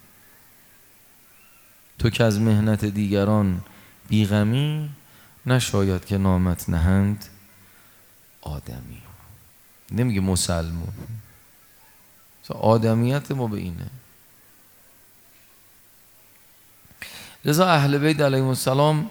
تو 1.99 2.11
که 2.11 2.25
از 2.25 2.41
مهنت 2.41 2.85
دیگران 2.85 3.61
بیغمی 4.09 4.91
نشاید 5.47 6.05
که 6.05 6.19
نامت 6.19 6.69
نهند 6.69 7.25
آدمی. 8.43 9.03
نمیگه 9.93 10.21
مسلمون. 10.21 10.93
آدمیت 12.49 13.31
ما 13.31 13.47
به 13.47 13.59
اینه. 13.59 13.91
لذا 17.45 17.67
اهل 17.67 17.99
بیت 17.99 18.21
علیهم 18.21 18.47
السلام 18.47 19.11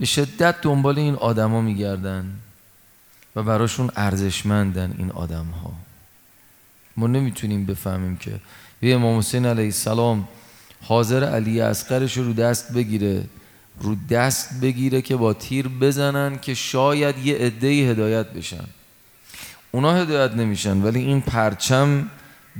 به 0.00 0.06
شدت 0.06 0.60
دنبال 0.60 0.98
این 0.98 1.14
آدما 1.14 1.60
میگردن 1.60 2.24
و 3.36 3.42
براشون 3.42 3.90
ارزشمندن 3.96 4.94
این 4.98 5.10
آدم 5.10 5.46
ها 5.46 5.72
ما 6.96 7.06
نمی‌تونیم 7.06 7.66
بفهمیم 7.66 8.16
که 8.16 8.40
یه 8.82 8.94
امام 8.94 9.18
حسین 9.18 9.46
علیه 9.46 9.64
السلام 9.64 10.28
حاضر 10.82 11.24
علی 11.24 11.60
اصغرش 11.60 12.16
رو 12.16 12.32
دست 12.32 12.72
بگیره 12.72 13.24
رو 13.80 13.96
دست 14.10 14.60
بگیره 14.60 15.02
که 15.02 15.16
با 15.16 15.32
تیر 15.34 15.68
بزنن 15.68 16.38
که 16.38 16.54
شاید 16.54 17.18
یه 17.18 17.36
عده 17.36 17.68
هدایت 17.68 18.26
بشن. 18.26 18.64
اونا 19.70 19.94
هدایت 19.94 20.32
نمیشن 20.32 20.82
ولی 20.82 21.00
این 21.00 21.20
پرچم 21.20 22.10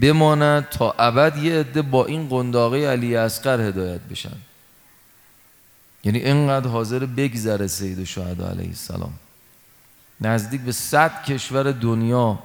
بماند 0.01 0.69
تا 0.69 0.91
ابد 0.99 1.37
یه 1.37 1.55
عده 1.55 1.83
با 1.83 2.07
این 2.07 2.29
قنداقه 2.29 2.87
علی 2.87 3.17
اصغر 3.17 3.61
هدایت 3.61 4.01
بشن. 4.01 4.37
یعنی 6.05 6.19
اینقدر 6.19 6.69
حاضر 6.69 7.07
بگذره 7.07 7.67
سید 7.67 8.05
شهدا 8.05 8.49
علیه 8.49 8.69
السلام. 8.69 9.13
نزدیک 10.21 10.61
به 10.61 10.73
صد 10.73 11.25
کشور 11.25 11.73
دنیا 11.73 12.39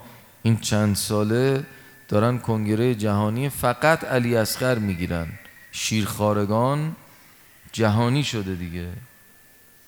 این 0.43 0.57
چند 0.57 0.95
ساله 0.95 1.65
دارن 2.07 2.39
کنگره 2.39 2.95
جهانی 2.95 3.49
فقط 3.49 4.03
علی 4.03 4.35
اصغر 4.35 4.77
می‌گیرن. 4.79 5.27
شیرخارگان 5.71 6.95
جهانی 7.71 8.23
شده 8.23 8.55
دیگه. 8.55 8.87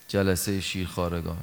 جلسه 0.08 0.62
شیرخارگان 0.62 1.38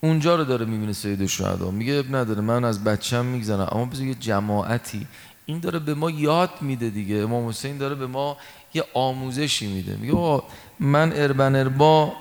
اونجا 0.00 0.36
رو 0.36 0.44
داره 0.44 0.66
می‌بینه 0.66 0.92
سید 0.92 1.26
شهدا. 1.26 1.70
میگه 1.70 1.92
اب 1.94 2.16
نداره 2.16 2.40
من 2.40 2.64
از 2.64 2.84
بچم 2.84 3.24
میگذنم 3.24 3.68
اما 3.72 3.84
بذار 3.84 4.06
یه 4.06 4.14
جماعتی 4.14 5.06
این 5.50 5.60
داره 5.60 5.78
به 5.78 5.94
ما 5.94 6.10
یاد 6.10 6.50
میده 6.60 6.90
دیگه. 6.90 7.16
امام 7.16 7.48
حسین 7.48 7.78
داره 7.78 7.94
به 7.94 8.06
ما 8.06 8.36
یه 8.74 8.84
آموزشی 8.94 9.66
میده. 9.66 9.96
میگه 9.96 10.42
من 10.80 11.12
اربن 11.12 11.56
اربا 11.56 12.12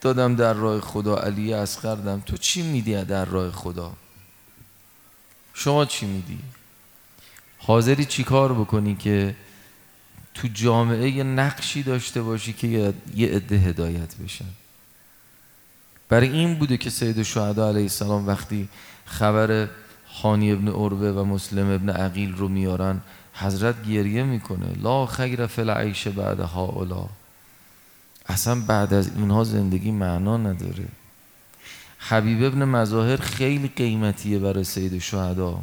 دادم 0.00 0.36
در 0.36 0.52
راه 0.52 0.80
خدا 0.80 1.16
علی 1.16 1.52
اسقردم. 1.52 2.22
تو 2.26 2.36
چی 2.36 2.62
میدی 2.62 3.04
در 3.04 3.24
راه 3.24 3.50
خدا؟ 3.52 3.92
شما 5.54 5.84
چی 5.84 6.06
میدی؟ 6.06 6.38
حاضری 7.58 8.04
چی 8.04 8.24
کار 8.24 8.52
بکنی 8.52 8.96
که 8.96 9.36
تو 10.34 10.48
جامعه 10.48 11.10
یه 11.10 11.24
نقشی 11.24 11.82
داشته 11.82 12.22
باشی 12.22 12.52
که 12.52 12.94
یه 13.14 13.28
عده 13.28 13.56
هدایت 13.56 14.16
بشن؟ 14.16 14.52
برای 16.08 16.28
این 16.28 16.54
بوده 16.54 16.76
که 16.76 16.90
سید 16.90 17.22
شهدا 17.22 17.68
علیه 17.68 17.82
السلام 17.82 18.26
وقتی 18.26 18.68
خبر 19.04 19.68
خانی 20.22 20.52
ابن 20.52 20.68
عروه 20.68 21.08
و 21.08 21.24
مسلم 21.24 21.70
ابن 21.70 21.90
عقیل 21.90 22.36
رو 22.36 22.48
میارن 22.48 23.00
حضرت 23.34 23.82
گریه 23.82 24.22
می‌کنه. 24.22 24.66
لا 24.82 25.06
خیر 25.06 25.46
فل 25.46 25.70
عیش 25.70 26.08
بعد 26.08 26.40
اولا 26.40 27.06
اصلا 28.26 28.60
بعد 28.60 28.94
از 28.94 29.10
اینها 29.16 29.44
زندگی 29.44 29.90
معنا 29.90 30.36
نداره. 30.36 30.88
حبیب 31.98 32.44
ابن 32.44 32.64
مظاهر 32.64 33.16
خیلی 33.16 33.68
قیمتیه 33.68 34.38
برای 34.38 34.64
سید 34.64 34.98
شهدا. 34.98 35.60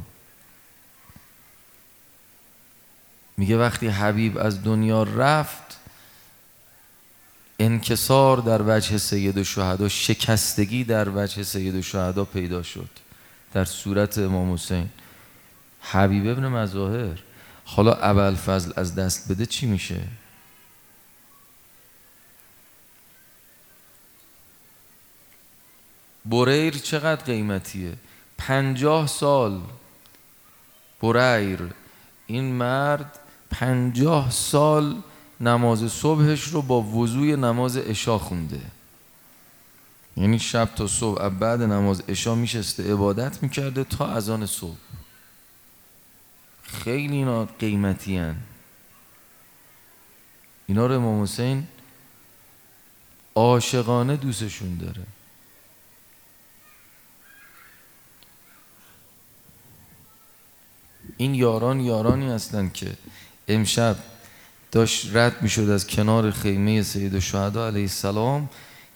میگه 3.37 3.57
وقتی 3.57 3.87
حبیب 3.87 4.37
از 4.37 4.63
دنیا 4.63 5.03
رفت 5.03 5.79
انکسار 7.59 8.37
در 8.37 8.61
وجه 8.67 8.97
سید 8.97 9.43
شهدا 9.43 9.89
شکستگی 9.89 10.83
در 10.83 11.09
وجه 11.09 11.43
سید 11.43 11.81
شهدا 11.81 12.25
پیدا 12.25 12.63
شد. 12.63 13.04
در 13.55 13.65
صورت 13.65 14.17
امام 14.17 14.53
حسین. 14.53 14.89
حبیب 15.81 16.27
ابن 16.27 16.47
مظاهر. 16.47 17.19
حالا 17.65 17.93
اول 17.93 18.35
فضل 18.35 18.71
از 18.75 18.95
دست 18.95 19.31
بده 19.31 19.45
چی 19.45 19.65
میشه؟ 19.65 20.01
بریر 26.25 26.77
چقدر 26.77 27.23
قیمتیه؟ 27.23 27.93
پنجاه 28.37 29.07
سال. 29.07 29.61
بریر. 31.01 31.59
این 32.27 32.51
مرد 32.51 33.19
پنجاه 33.51 34.31
سال 34.31 35.01
نماز 35.41 35.91
صبحش 35.91 36.43
رو 36.43 36.61
با 36.61 36.81
وضوی 36.81 37.35
نماز 37.35 37.77
اشا 37.77 38.17
خونده. 38.17 38.61
یعنی 40.17 40.39
شب 40.39 40.69
تا 40.75 40.87
صبح 40.87 41.29
بعد 41.29 41.61
نماز 41.61 42.03
اشا 42.07 42.35
میشسته 42.35 42.93
عبادت 42.93 43.43
می‌کرده 43.43 43.83
تا 43.83 44.07
اذان 44.07 44.45
صبح 44.45 44.77
خیلی 46.63 47.15
اینا 47.15 47.45
قیمتی 47.45 48.17
هن. 48.17 48.35
اینا 50.67 50.87
رو 50.87 50.95
امام 50.95 51.23
حسین 51.23 51.67
عاشقانه 53.35 54.17
دوستشون 54.17 54.77
داره 54.77 55.03
این 61.17 61.35
یاران 61.35 61.79
یارانی 61.79 62.29
هستند 62.29 62.73
که 62.73 62.97
امشب 63.47 63.95
داشت 64.71 65.15
رد 65.15 65.41
می‌شد 65.41 65.69
از 65.69 65.87
کنار 65.87 66.31
خیمه 66.31 66.83
سید 66.83 67.19
شهدا 67.19 67.67
علیه 67.67 67.81
السلام 67.81 68.49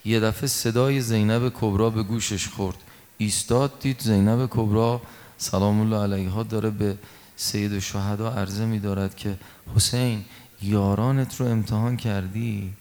یه 0.04 0.20
دفعه 0.20 0.46
صدای 0.46 1.00
زینب 1.00 1.52
کبرا 1.60 1.90
به 1.90 2.02
گوشش 2.02 2.48
خورد. 2.48 2.76
ایستاد 3.18 3.80
دید 3.80 4.00
زینب 4.00 4.46
کبرا 4.50 5.00
سلام 5.38 5.80
الله 5.80 5.96
علیها 6.02 6.42
داره 6.42 6.70
به 6.70 6.98
سید 7.36 7.78
شهدا 7.78 8.30
عرضه 8.30 8.66
می 8.66 8.78
دارد 8.78 9.16
که 9.16 9.38
حسین 9.76 10.24
یارانت 10.62 11.40
رو 11.40 11.46
امتحان 11.46 11.96
کردی؟ 11.96 12.72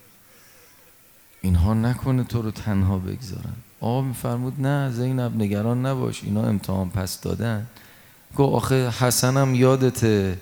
اینها 1.42 1.74
نکنه 1.74 2.24
تو 2.24 2.42
رو 2.42 2.52
تنها 2.52 2.98
بگذارن. 2.98 3.56
آقا 3.82 4.02
میفرمود 4.02 4.62
نه 4.62 4.92
زینب 4.92 5.36
نگران 5.36 5.86
نباش 5.86 6.24
اینا 6.24 6.44
امتحان 6.44 6.90
پس 6.90 7.22
دادن. 7.22 7.68
گو 8.36 8.44
آخه 8.44 8.90
حسنم 8.90 9.56
یادته. 9.56 10.38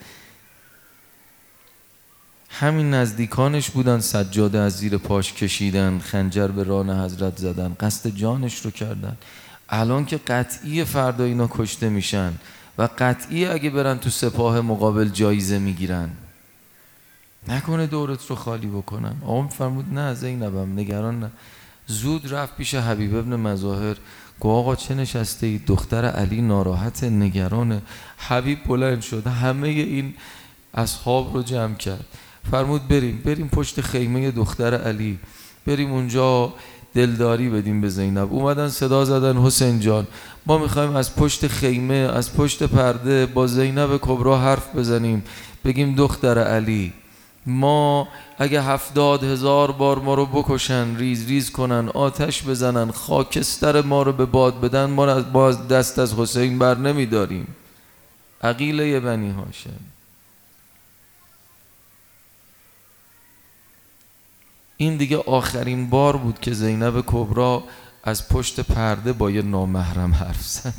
همین 2.49 2.93
نزدیکانش 2.93 3.69
بودن 3.69 3.99
سجاده 3.99 4.60
از 4.60 4.77
زیر 4.77 4.97
پاش 4.97 5.33
کشیدن 5.33 5.99
خنجر 5.99 6.47
به 6.47 6.63
ران 6.63 6.89
حضرت 6.89 7.38
زدن 7.38 7.75
قصد 7.79 8.10
جانش 8.10 8.65
رو 8.65 8.71
کردن. 8.71 9.17
الان 9.69 10.05
که 10.05 10.17
قطعی 10.17 10.83
فردا 10.83 11.23
اینا 11.23 11.49
کشته 11.51 11.89
میشن 11.89 12.33
و 12.77 12.89
قطعی 12.97 13.45
اگه 13.45 13.69
برن 13.69 13.97
تو 13.97 14.10
سپاه 14.10 14.62
مقابل 14.62 15.10
جایزه 15.10 15.60
می‌گیرن. 15.60 16.10
نکنه 17.47 17.88
دورت 17.88 18.25
رو 18.27 18.36
خالی 18.36 18.67
بکنن. 18.67 19.15
آقا 19.21 19.47
فرمود 19.47 19.93
نه 19.93 20.13
زینبم 20.13 20.79
نگران 20.79 21.19
نه. 21.19 21.31
زود 21.88 22.33
رفت 22.33 22.55
پیش 22.55 22.75
حبیب 22.75 23.15
ابن 23.15 23.36
مظاهر. 23.36 23.95
گو 24.39 24.49
آقا 24.49 24.75
چه 24.75 24.95
نشسته 24.95 25.47
ای؟ 25.47 25.57
دختر 25.57 26.05
علی 26.05 26.41
ناراحت 26.41 27.03
نگرانه. 27.03 27.81
حبیب 28.17 28.63
بلند 28.63 29.01
شد. 29.01 29.27
همه 29.27 29.67
این 29.67 30.13
اصحاب 30.73 31.33
رو 31.33 31.43
جمع 31.43 31.75
کرد. 31.75 32.05
فرمود 32.51 32.88
بریم 32.88 33.21
بریم 33.25 33.47
پشت 33.47 33.81
خیمه 33.81 34.31
دختر 34.31 34.73
علی. 34.77 35.19
بریم 35.65 35.91
اونجا 35.91 36.53
دلداری 36.93 37.49
بدیم 37.49 37.81
به 37.81 37.89
زینب. 37.89 38.33
اومدن 38.33 38.69
صدا 38.69 39.05
زدن 39.05 39.38
حسین 39.38 39.79
جان. 39.79 40.07
ما 40.45 40.57
می‌خوایم 40.57 40.95
از 40.95 41.15
پشت 41.15 41.47
خیمه 41.47 41.95
از 41.95 42.36
پشت 42.36 42.63
پرده 42.63 43.25
با 43.25 43.47
زینب 43.47 43.97
کبرا 44.01 44.38
حرف 44.38 44.75
بزنیم. 44.75 45.23
بگیم 45.65 45.95
دختر 45.95 46.39
علی 46.39 46.93
ما 47.45 48.07
اگه 48.38 48.62
هفتاد 48.62 49.23
هزار 49.23 49.71
بار 49.71 49.99
ما 49.99 50.13
رو 50.13 50.25
بکشن 50.25 50.95
ریز 50.97 51.27
ریز 51.27 51.51
کنن 51.51 51.89
آتش 51.89 52.43
بزنن 52.43 52.91
خاکستر 52.91 53.81
ما 53.81 54.01
رو 54.03 54.12
به 54.12 54.25
باد 54.25 54.62
بدن 54.62 54.86
ما 54.86 55.05
از 55.05 55.33
باز 55.33 55.67
دست 55.67 55.99
از 55.99 56.13
حسین 56.13 56.60
بر 56.60 56.77
نمیداریم. 56.77 57.47
عقیله 58.43 58.99
بنی 58.99 59.31
هاشم. 59.31 59.87
این 64.77 64.97
دیگه 64.97 65.17
آخرین 65.17 65.89
بار 65.89 66.17
بود 66.17 66.39
که 66.39 66.53
زینب 66.53 67.03
کبرا 67.07 67.63
از 68.03 68.29
پشت 68.29 68.59
پرده 68.59 69.13
با 69.13 69.31
یه 69.31 69.41
نامحرم 69.41 70.13
حرف 70.13 70.41
زد. 70.41 70.73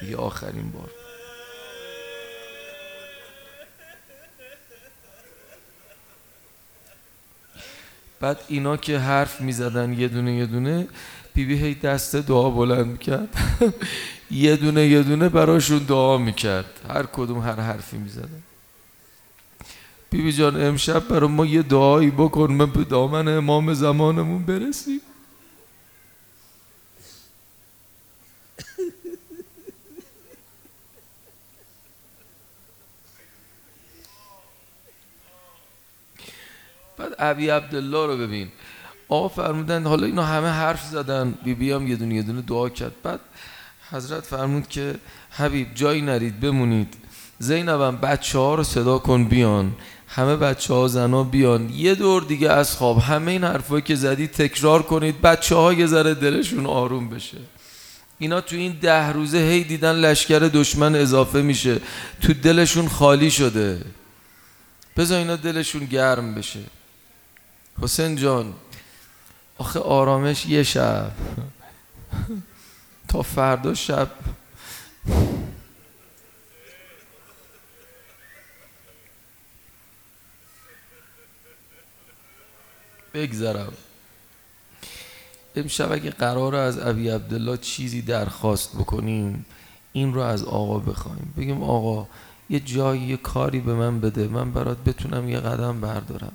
دیگه 0.00 0.16
آخرین 0.16 0.70
بار. 0.70 0.90
بعد 8.20 8.40
اینا 8.48 8.76
که 8.76 8.98
حرف 8.98 9.40
می‌زدن 9.40 9.92
یه 9.92 10.08
دونه 10.08 10.36
یه 10.36 10.46
دونه 10.46 10.88
بیبی 11.34 11.58
هی 11.58 11.74
دست 11.74 12.16
دعا 12.16 12.50
بلند 12.50 12.98
کرد 12.98 13.28
یه 14.30 14.56
دونه 14.56 14.86
یه 14.86 15.02
دونه 15.02 15.28
براشون 15.28 15.78
دعا 15.78 16.18
می‌کرد. 16.18 16.80
هر 16.88 17.06
کدوم 17.06 17.40
هر 17.40 17.60
حرفی 17.60 17.96
می‌زدن. 17.96 18.42
بیبی 20.10 20.32
جان 20.32 20.62
امشب 20.62 21.08
برای 21.08 21.30
ما 21.30 21.46
یه 21.46 21.62
دعایی 21.62 22.10
بکن. 22.10 22.52
من 22.52 22.70
به 22.70 22.84
دامن 22.84 23.28
امام 23.28 23.74
زمانمون 23.74 24.42
برسیم. 24.42 25.00
بعد 36.98 37.14
ابی 37.18 37.48
عبدالله 37.48 38.06
رو 38.06 38.16
ببین. 38.16 38.48
آقا 39.08 39.28
فرمودن 39.28 39.86
حالا 39.86 40.06
اینا 40.06 40.24
همه 40.24 40.48
حرف 40.48 40.84
زدن. 40.84 41.34
بی 41.44 41.54
بی 41.54 41.72
هم 41.72 41.86
یه 41.86 41.96
دونه 41.96 42.14
یه 42.14 42.22
دونه 42.22 42.42
دعا 42.42 42.68
کرد. 42.68 42.92
بعد 43.02 43.20
حضرت 43.90 44.24
فرمود 44.24 44.68
که 44.68 44.94
حبیب 45.30 45.74
جایی 45.74 46.02
نرید 46.02 46.40
بمونید. 46.40 46.94
زینبم 47.38 47.96
بچه 47.96 48.38
ها 48.38 48.54
رو 48.54 48.64
صدا 48.64 48.98
کن 48.98 49.24
بیان. 49.24 49.74
همه 50.16 50.36
بچه 50.36 50.74
ها 50.74 50.88
زنا 50.88 51.22
بیان. 51.22 51.70
یه 51.70 51.94
دور 51.94 52.22
دیگه 52.22 52.50
از 52.50 52.76
خواب. 52.76 52.98
همه 52.98 53.32
این 53.32 53.44
حرفایی 53.44 53.82
که 53.82 53.94
زدید 53.94 54.30
تکرار 54.30 54.82
کنید 54.82 55.20
بچه 55.20 55.54
ها 55.54 55.72
یه 55.72 55.86
ذره 55.86 56.14
دلشون 56.14 56.66
آروم 56.66 57.08
بشه. 57.08 57.38
اینا 58.18 58.40
تو 58.40 58.56
این 58.56 58.78
ده 58.80 59.12
روزه 59.12 59.38
هی 59.38 59.64
دیدن 59.64 59.92
لشکر 59.92 60.38
دشمن 60.38 60.94
اضافه 60.94 61.42
میشه. 61.42 61.80
تو 62.20 62.34
دلشون 62.34 62.88
خالی 62.88 63.30
شده. 63.30 63.82
بذار 64.96 65.18
اینا 65.18 65.36
دلشون 65.36 65.84
گرم 65.84 66.34
بشه. 66.34 66.60
حسین 67.82 68.16
جان 68.16 68.54
آخه 69.58 69.80
آرامش 69.80 70.46
یه 70.46 70.62
شب. 70.62 71.10
تا 73.08 73.22
فردا 73.22 73.74
شب. 73.74 74.10
بگذرم. 83.16 83.72
امشب 85.56 85.92
اگه 85.92 86.10
قرار 86.10 86.54
از 86.54 86.78
ابی 86.78 87.08
عبدالله 87.08 87.56
چیزی 87.56 88.02
درخواست 88.02 88.74
بکنیم 88.74 89.46
این 89.92 90.14
رو 90.14 90.20
از 90.20 90.44
آقا 90.44 90.78
بخوایم. 90.78 91.34
بگیم 91.36 91.62
آقا 91.62 92.06
یه 92.50 92.60
جایی 92.60 93.02
یه 93.02 93.16
کاری 93.16 93.60
به 93.60 93.74
من 93.74 94.00
بده. 94.00 94.28
من 94.28 94.52
برات 94.52 94.78
بتونم 94.78 95.28
یه 95.28 95.40
قدم 95.40 95.80
بردارم. 95.80 96.32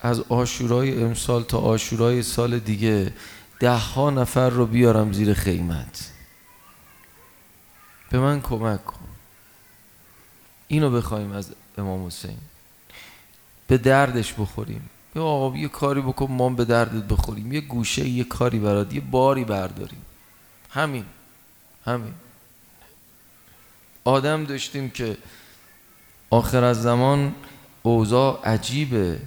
از 0.00 0.20
آشورای 0.20 1.02
امسال 1.02 1.42
تا 1.42 1.58
آشورای 1.58 2.22
سال 2.22 2.58
دیگه 2.58 3.12
ده 3.60 3.70
ها 3.70 4.10
نفر 4.10 4.50
رو 4.50 4.66
بیارم 4.66 5.12
زیر 5.12 5.34
خیمت. 5.34 6.10
به 8.10 8.18
من 8.18 8.40
کمک 8.40 8.84
کن. 8.84 9.08
اینو 10.68 10.90
بخوایم 10.90 11.32
از 11.32 11.52
امام 11.78 12.06
حسین. 12.06 12.38
به 13.66 13.78
دردش 13.78 14.32
بخوریم. 14.32 14.90
یا 15.16 15.22
آقا 15.22 15.56
یه 15.56 15.68
کاری 15.68 16.00
بکن 16.00 16.26
ما 16.30 16.48
به 16.48 16.64
دردت 16.64 17.04
بخوریم. 17.04 17.52
یه 17.52 17.60
گوشه 17.60 18.08
یه 18.08 18.24
کاری 18.24 18.58
برات 18.58 18.94
یه 18.94 19.00
باری 19.00 19.44
برداریم. 19.44 20.02
همین 20.70 21.04
همین. 21.84 22.14
آدم 24.04 24.44
داشتیم 24.44 24.90
که 24.90 25.16
آخر 26.30 26.64
از 26.64 26.82
زمان 26.82 27.34
اوضاع 27.82 28.40
عجیبه. 28.44 29.20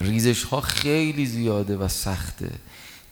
ریزش 0.00 0.44
ها 0.44 0.60
خیلی 0.60 1.26
زیاده 1.26 1.76
و 1.76 1.88
سخته. 1.88 2.50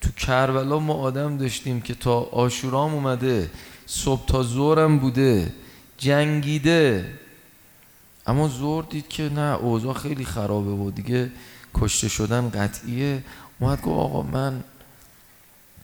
تو 0.00 0.10
کربلا 0.10 0.78
ما 0.78 0.94
آدم 0.94 1.36
داشتیم 1.36 1.80
که 1.80 1.94
تا 1.94 2.20
آشورام 2.20 2.94
اومده 2.94 3.50
صبح 3.86 4.26
تا 4.26 4.42
زورم 4.42 4.98
بوده 4.98 5.52
جنگیده. 5.98 7.18
اما 8.26 8.48
زور 8.48 8.84
دید 8.84 9.08
که 9.08 9.28
نه 9.28 9.40
اوضاع 9.40 9.94
خیلی 9.94 10.24
خرابه 10.24 10.70
و 10.70 10.90
دیگه 10.90 11.30
کشته 11.74 12.08
شدن 12.08 12.50
قطعیه. 12.50 13.24
اومد 13.60 13.78
گفت 13.82 13.88
آقا 13.88 14.22
من 14.22 14.64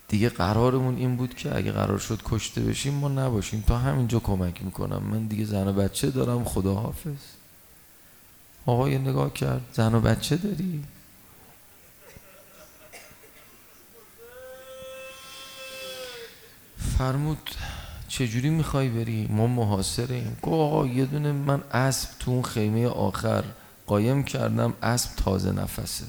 دیگه 0.08 0.28
قرارمون 0.28 0.96
این 0.96 1.16
بود 1.16 1.34
که 1.34 1.56
اگه 1.56 1.72
قرار 1.72 1.98
شد 1.98 2.20
کشته 2.24 2.60
بشیم 2.60 2.94
ما 2.94 3.08
نباشیم. 3.08 3.64
تا 3.66 3.78
همینجا 3.78 4.18
کمک 4.18 4.62
می‌کنم. 4.62 5.02
من 5.02 5.26
دیگه 5.26 5.44
زن 5.44 5.68
و 5.68 5.72
بچه 5.72 6.10
دارم 6.10 6.44
خدا 6.44 6.74
حافظ. 6.74 7.18
آقا 8.66 8.88
یه 8.88 8.98
نگاه 8.98 9.32
کرد. 9.32 9.60
زن 9.72 9.94
و 9.94 10.00
بچه 10.00 10.36
داری؟ 10.36 10.84
فرمود 16.98 17.50
چجوری 18.08 18.50
می‌خوای 18.50 18.88
بری؟ 18.88 19.26
ما 19.30 19.46
محاصریم. 19.46 20.36
گو 20.42 20.54
آقا 20.54 20.86
یه 20.86 21.04
دونه 21.04 21.32
من 21.32 21.62
اسب 21.72 22.08
تو 22.18 22.30
اون 22.30 22.42
خیمه 22.42 22.86
آخر 22.86 23.44
قایم 23.86 24.22
کردم 24.22 24.74
اسب 24.82 25.16
تازه 25.16 25.52
نفسه. 25.52 26.04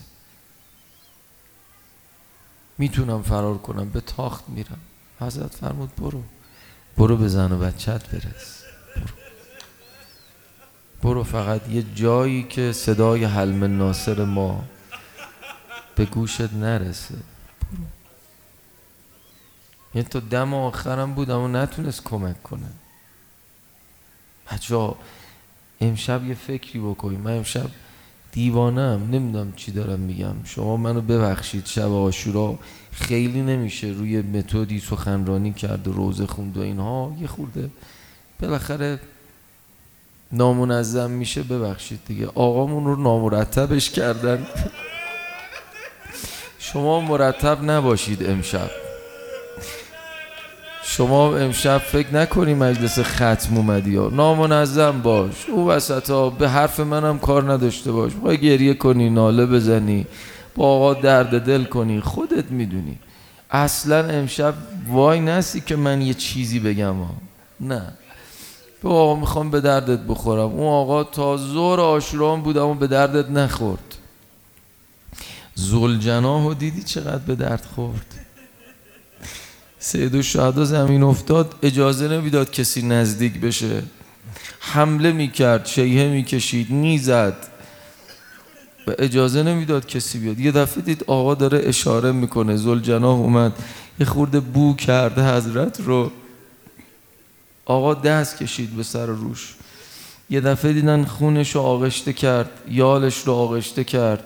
می‌تونم 2.78 3.22
فرار 3.22 3.58
کنم 3.58 3.90
به 3.90 4.02
تاخت 4.02 4.50
میرم. 4.50 4.80
حضرت 5.20 5.56
فرمود 5.56 5.96
برو. 5.96 6.24
برو 6.98 7.18
به 7.18 7.28
زن 7.28 7.52
و 7.52 7.58
بچت 7.60 8.10
برس. 8.10 8.64
برو. 8.96 9.14
برو 11.04 11.24
فقط 11.24 11.70
یه 11.70 11.84
جایی 11.96 12.44
که 12.44 12.72
صدای 12.72 13.24
حلم 13.26 13.78
ناصر 13.78 14.26
ما 14.26 14.64
به 15.96 16.06
گوشت 16.06 16.54
نرسه. 16.54 17.16
برو. 17.16 17.99
یعنی 19.96 20.08
تا 20.08 20.20
دم 20.20 20.54
آخرم 20.54 21.14
بود 21.14 21.30
اما 21.30 21.48
نتونست 21.48 22.04
کمک 22.04 22.44
کنه. 22.44 22.70
بچه 24.52 24.94
امشب 25.82 26.26
یه 26.26 26.36
فکری 26.36 26.80
بکنیم 26.80 27.20
من 27.20 27.38
امشب 27.38 27.70
دیوانم 28.32 29.10
نمی‌دونم 29.12 29.54
چی 29.56 29.72
دارم 29.72 30.00
میگم. 30.00 30.44
شما 30.44 30.78
منو 30.78 31.02
ببخشید 31.02 31.66
شب 31.66 31.92
آشورا 31.92 32.60
خیلی 32.92 33.42
نمیشه 33.42 33.88
روی 33.88 34.22
متدی 34.22 34.80
سخنرانی 34.80 35.54
کرد 35.54 35.88
و 35.88 35.94
روزه 35.94 36.28
خوند 36.28 36.58
و 36.58 36.62
اینها. 36.62 37.16
یه 37.22 37.28
خورده 37.28 37.70
بالاخره 38.40 39.00
نامنظم 40.32 41.12
میشه 41.12 41.44
ببخشید 41.44 42.00
دیگه. 42.06 42.28
آقامون 42.28 42.86
رو 42.86 42.96
نامرتبش 42.96 43.90
کردن. 43.90 44.48
شما 46.60 47.02
مرتب 47.02 47.64
نباشید 47.64 48.30
امشب. 48.30 48.89
شما 50.84 51.38
امشب 51.38 51.78
فکر 51.78 52.16
نکنی 52.16 52.54
مجلس 52.54 53.00
ختم 53.00 53.58
اومدی 53.58 53.96
ها 53.96 54.10
نامنظم 54.14 55.02
باش. 55.02 55.50
او 55.50 55.68
وسط 55.68 56.10
ها 56.10 56.30
به 56.30 56.50
حرف 56.50 56.80
منم 56.80 57.20
کار 57.20 57.54
نداشته 57.54 57.92
باش. 57.92 58.12
با 58.14 58.34
گریه 58.34 58.74
کنی 58.74 59.10
ناله 59.10 59.46
بزنی 59.46 60.06
با 60.56 60.66
آقا 60.66 60.94
درد 60.94 61.46
دل 61.46 61.64
کنی. 61.64 62.02
خودت 62.02 62.52
می‌دونی. 62.52 63.00
اصلا 63.52 64.08
امشب 64.08 64.54
وای 64.88 65.20
نستی 65.20 65.62
که 65.62 65.76
من 65.76 66.02
یه 66.02 66.14
چیزی 66.14 66.60
بگم 66.60 66.96
ها. 66.96 67.10
نه. 67.60 67.82
به 68.84 68.90
آقا 68.90 69.16
می‌خوام 69.16 69.52
به 69.52 69.62
دردت 69.62 70.00
بخورم. 70.00 70.50
اون 70.50 70.68
آقا 70.68 71.04
تا 71.04 71.38
زور 71.38 71.80
آشوران 71.80 72.42
بود 72.42 72.58
اما 72.58 72.74
به 72.74 72.88
دردت 72.88 73.30
نخورد. 73.30 73.96
زلجناه 75.56 76.54
دیدی 76.54 76.84
چقدر 76.84 77.18
به 77.18 77.36
درد 77.36 77.66
خورد؟ 77.76 78.29
سید 79.80 80.16
و 80.58 80.66
زمین 80.66 81.04
افتاد 81.04 81.56
اجازه 81.64 82.08
نمی‌داد 82.08 82.52
کسی 82.52 82.82
نزدیک 82.82 83.40
بشه. 83.40 83.84
حمله 84.60 85.12
می‌کرد 85.12 85.66
شیهه 85.66 86.08
می‌کشید 86.08 86.68
نیزد 86.74 87.48
و 88.88 88.92
اجازه 89.00 89.44
نمی‌داد 89.44 89.86
کسی 89.86 90.20
بیاد. 90.20 90.40
یه 90.40 90.52
دفعه 90.52 90.84
دید 90.84 91.04
آقا 91.08 91.36
داره 91.36 91.62
اشاره 91.64 92.12
می‌کنه. 92.12 92.56
زلجناه 92.56 93.20
اومد 93.20 93.54
یه 94.00 94.06
خورده 94.06 94.40
بو 94.40 94.76
کرده 94.76 95.36
حضرت 95.36 95.80
رو. 95.80 96.12
آقا 97.66 97.94
دست 97.94 98.38
کشید 98.38 98.70
به 98.70 98.84
سر 98.84 99.06
روش. 99.06 99.56
یه 100.30 100.42
دفعه 100.42 100.74
دیدن 100.74 101.06
خونش 101.06 101.56
رو 101.56 101.62
آغشته 101.62 102.14
کرد 102.14 102.50
یالش 102.70 103.18
رو 103.18 103.34
آغشته 103.34 103.84
کرد. 103.84 104.24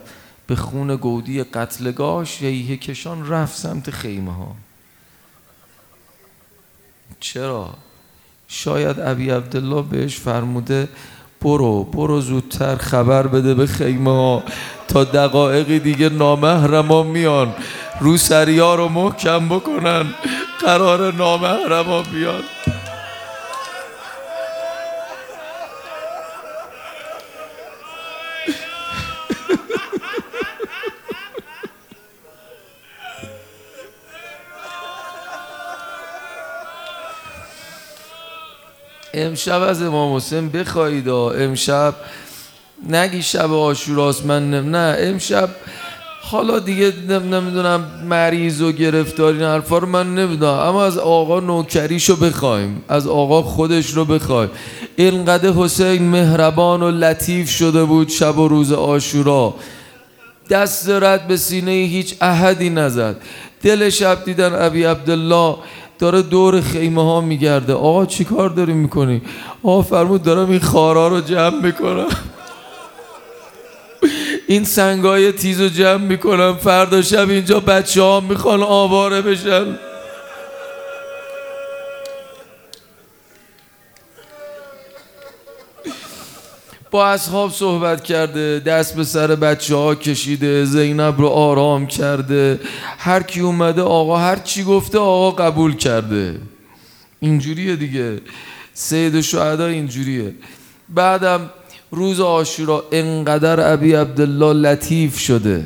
به 0.48 0.56
خون 0.56 0.96
گودی 0.96 1.44
قتلگاه 1.44 2.26
شیهه 2.26 2.78
کشان 2.78 3.30
رفت 3.30 3.58
سمت 3.58 3.90
خیمه 3.92 4.34
ها 4.34 4.56
چرا؟ 7.20 7.70
شاید 8.48 9.00
ابی 9.00 9.30
عبدالله 9.30 9.82
بهش 9.82 10.16
فرموده 10.18 10.90
برو 11.42 11.84
برو 11.84 12.22
زودتر 12.22 12.76
خبر 12.76 13.28
بده 13.28 13.54
به 13.54 13.68
خیمه 13.68 14.12
ها. 14.12 14.44
تا 14.88 15.04
دقایقی 15.04 15.80
دیگه 15.80 16.10
نامحرما 16.10 17.04
میان. 17.04 17.54
رو 18.00 18.18
سریا 18.18 18.76
رو 18.76 18.90
محکم 18.90 19.50
بکنن. 19.50 20.06
قرار 20.66 21.14
نامحرما 21.14 22.02
بیاد 22.02 22.44
امشب 39.26 39.62
از 39.62 39.82
امام 39.82 40.16
حسین 40.16 40.50
بخواید 40.50 41.10
امشب 41.10 41.96
نگی 42.90 43.22
شب 43.22 43.54
آشوراست 43.54 44.26
من 44.26 44.72
نه 44.72 44.96
امشب 45.00 45.50
حالا 46.22 46.60
دیگه 46.60 46.94
نمی‌دونم 47.10 47.86
مریض 48.10 48.62
و 48.62 48.72
گرفتاری 48.72 49.38
این 49.38 49.48
حرفا 49.48 49.78
رو 49.78 49.88
من 49.88 50.16
نمی‌دونم. 50.16 50.54
اما 50.54 50.86
از 50.86 50.98
آقا 50.98 51.40
نوکریشو 51.40 52.16
بخوایم. 52.16 52.84
از 52.90 53.08
آقا 53.08 53.42
خودش 53.42 53.90
رو 53.90 54.06
بخوایم. 54.06 54.50
اینقدر 54.96 55.50
حسین 55.50 56.04
مهربان 56.04 56.84
و 56.84 56.92
لطیف 56.92 57.50
شده 57.50 57.84
بود 57.84 58.10
شب 58.10 58.38
و 58.38 58.48
روز 58.48 58.72
آشورا. 58.72 59.54
دست 60.50 60.90
رد 60.90 61.28
به 61.28 61.38
سینه 61.38 61.72
هیچ 61.72 62.16
احدی 62.22 62.70
نزد. 62.70 63.16
دل 63.64 63.90
شب 63.90 64.26
دیدن 64.26 64.66
ابی 64.66 64.84
عبدالله 64.84 65.56
داره 66.04 66.22
دور 66.22 66.62
خیمه 66.62 67.04
ها 67.04 67.22
میگرده. 67.22 67.74
آقا 67.74 68.06
چی 68.06 68.24
کار 68.26 68.50
داری 68.50 68.74
می‌کنی؟ 68.74 69.22
آقا 69.64 69.82
فرمود 69.82 70.24
دارم 70.24 70.50
این 70.50 70.60
خارا 70.60 71.08
رو 71.08 71.22
جمع 71.22 71.62
می‌کنم. 71.62 72.08
این 74.48 74.64
سنگای 74.66 75.32
تیز 75.32 75.62
رو 75.62 75.70
جمع 75.70 75.98
می‌کنم. 76.06 76.58
فردا 76.58 77.02
شب 77.02 77.30
اینجا 77.30 77.60
بچه 77.60 78.02
ها 78.02 78.20
می‌خوان 78.20 78.64
آواره 78.64 79.22
بشن. 79.22 79.78
با 86.92 87.08
اصحاب 87.08 87.52
صحبت 87.52 88.04
کرده 88.04 88.60
دست 88.60 88.96
به 88.96 89.04
سر 89.04 89.28
بچه 89.28 89.76
ها 89.76 89.96
کشیده 89.96 90.66
زینب 90.66 91.22
رو 91.22 91.28
آرام 91.28 91.88
کرده. 91.88 92.60
هر 93.04 93.24
کی 93.24 93.40
اومده 93.40 93.82
آقا 93.82 94.18
هر 94.18 94.36
چی 94.36 94.64
گفته 94.64 94.98
آقا 94.98 95.32
قبول 95.32 95.76
کرده. 95.76 96.40
اینجوریه 97.20 97.76
دیگه. 97.76 98.22
سید 98.74 99.22
شهدا 99.22 99.68
اینجوریه. 99.68 100.34
بعدم 100.90 101.50
روز 101.92 102.20
آشورا 102.20 102.84
انقدر 102.92 103.74
ابی 103.74 103.94
عبدالله 103.94 104.54
لطیف 104.54 105.20
شده. 105.20 105.66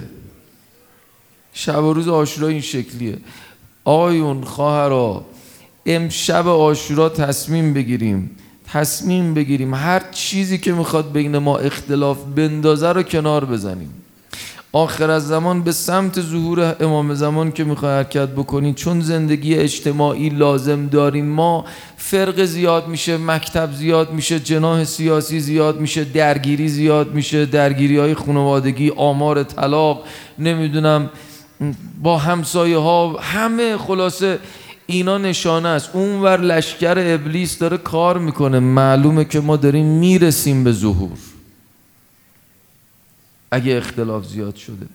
شب 1.53 1.83
و 1.83 1.93
روز 1.93 2.07
آشورا 2.07 2.47
این 2.47 2.61
شکلیه. 2.61 3.17
آیون 3.83 4.43
خواهرا 4.43 5.25
امشب 5.85 6.47
آشورا 6.47 7.09
تصمیم 7.09 7.73
بگیریم. 7.73 8.31
تصمیم 8.73 9.33
بگیریم. 9.33 9.73
هر 9.73 10.03
چیزی 10.11 10.57
که 10.57 10.73
می‌خواد 10.73 11.11
بین 11.11 11.37
ما 11.37 11.57
اختلاف 11.57 12.17
بندازه 12.35 12.91
رو 12.91 13.03
کنار 13.03 13.45
بزنیم. 13.45 13.93
آخر 14.71 15.09
از 15.11 15.27
زمان 15.27 15.63
به 15.63 15.71
سمت 15.71 16.21
ظهور 16.21 16.75
امام 16.79 17.13
زمان 17.13 17.51
که 17.51 17.63
می‌خوای 17.63 17.91
حرکت 17.91 18.27
بکنی 18.27 18.73
چون 18.73 19.01
زندگی 19.01 19.55
اجتماعی 19.55 20.29
لازم 20.29 20.87
داریم 20.87 21.25
ما 21.25 21.65
فرق 21.97 22.45
زیاد 22.45 22.87
میشه 22.87 23.17
مکتب 23.17 23.69
زیاد 23.73 24.13
میشه 24.13 24.39
جناح 24.39 24.83
سیاسی 24.83 25.39
زیاد 25.39 25.79
میشه 25.79 26.03
درگیری 26.03 26.67
زیاد 26.67 27.13
میشه 27.13 27.45
درگیری 27.45 27.97
های 27.97 28.13
خانوادگی 28.13 28.91
آمار 28.95 29.43
طلاق 29.43 30.03
نمی‌دونم 30.39 31.09
با 32.03 32.17
همسایه 32.17 32.77
ها 32.77 33.17
همه 33.21 33.77
خلاصه 33.77 34.39
اینا 34.85 35.17
نشانه 35.17 35.69
است. 35.69 35.89
اونور 35.93 36.41
لشکر 36.41 36.95
ابلیس 36.97 37.59
داره 37.59 37.77
کار 37.77 38.17
می‌کنه. 38.17 38.59
معلومه 38.59 39.25
که 39.25 39.39
ما 39.39 39.55
داریم 39.55 39.85
می‌رسیم 39.85 40.63
به 40.63 40.71
ظهور. 40.71 41.17
اگه 43.51 43.77
اختلاف 43.77 44.25
زیاد 44.25 44.55
شده. 44.55 44.85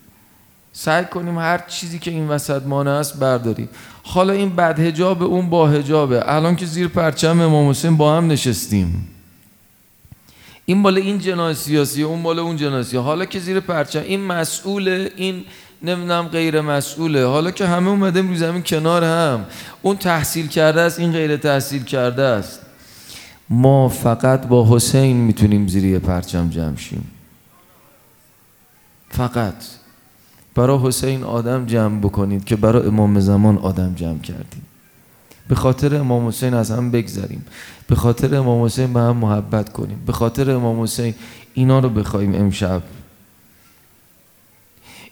سعی 0.73 1.05
کنیم 1.05 1.39
هر 1.39 1.59
چیزی 1.69 1.99
که 1.99 2.11
این 2.11 2.29
وسط 2.29 2.63
مانع 2.63 2.91
است 2.91 3.19
برداریم. 3.19 3.69
حالا 4.03 4.33
این 4.33 4.57
بد 4.57 4.81
هجاب 4.81 5.23
اون 5.23 5.51
با 5.51 5.69
هجابه 5.69 6.35
الان 6.35 6.57
که 6.57 6.67
زیر 6.67 6.89
پرچم 6.89 7.41
امام 7.41 7.71
حسین 7.71 7.97
با 7.97 8.17
هم 8.17 8.27
نشستیم. 8.27 9.09
این 10.65 10.83
بالا 10.83 11.01
این 11.01 11.19
جناح 11.19 11.53
سیاسی 11.53 12.03
اون 12.03 12.23
بالا 12.23 12.43
اون 12.43 12.57
جناسی 12.57 12.97
حالا 12.97 13.25
که 13.25 13.41
زیر 13.41 13.61
پرچم 13.61 14.03
این 14.03 14.21
مسئول 14.21 15.09
این 15.17 15.45
نمی‌دونم 15.83 16.29
غیر 16.29 16.61
مسئوله. 16.61 17.27
حالا 17.27 17.51
که 17.51 17.67
همه 17.67 17.89
اومده 17.89 18.23
روی 18.23 18.37
زمین 18.37 18.63
کنار 18.63 19.05
هم. 19.05 19.45
اون 19.83 19.97
تحصیل 19.97 20.47
کرده 20.47 20.81
است 20.81 20.99
این 20.99 21.13
غیر 21.13 21.37
تحصیل 21.37 21.85
کرده 21.85 22.23
است. 22.23 22.61
ما 23.51 23.89
فقط 23.89 24.47
با 24.47 24.77
حسین 24.77 25.17
می‌تونیم 25.17 25.69
زیر 25.69 25.99
پرچم 25.99 26.51
جمع 26.51 26.77
شیم. 26.77 27.11
فقط 29.13 29.55
برای 30.55 30.79
حسین 30.79 31.25
آدم 31.25 31.67
جمع 31.67 31.99
بکنید 31.99 32.45
که 32.45 32.57
برای 32.57 32.87
امام 32.87 33.21
زمان 33.21 33.59
آدم 33.59 33.95
جمع 33.95 34.19
کردیم. 34.19 34.63
به 35.49 35.55
خاطر 35.55 35.97
امام 35.97 36.29
حسین 36.29 36.55
از 36.55 36.71
هم 36.71 36.91
بگذریم. 36.91 37.45
به 37.87 37.95
خاطر 37.95 38.35
امام 38.35 38.65
حسین 38.65 38.93
به 38.93 39.01
هم 39.01 39.17
محبت 39.17 39.73
کنیم. 39.73 40.03
به 40.07 40.13
خاطر 40.13 40.51
امام 40.51 40.83
حسین 40.83 41.15
اینا 41.55 41.79
رو 41.79 41.89
بخوایم 41.89 42.35
امشب. 42.35 42.83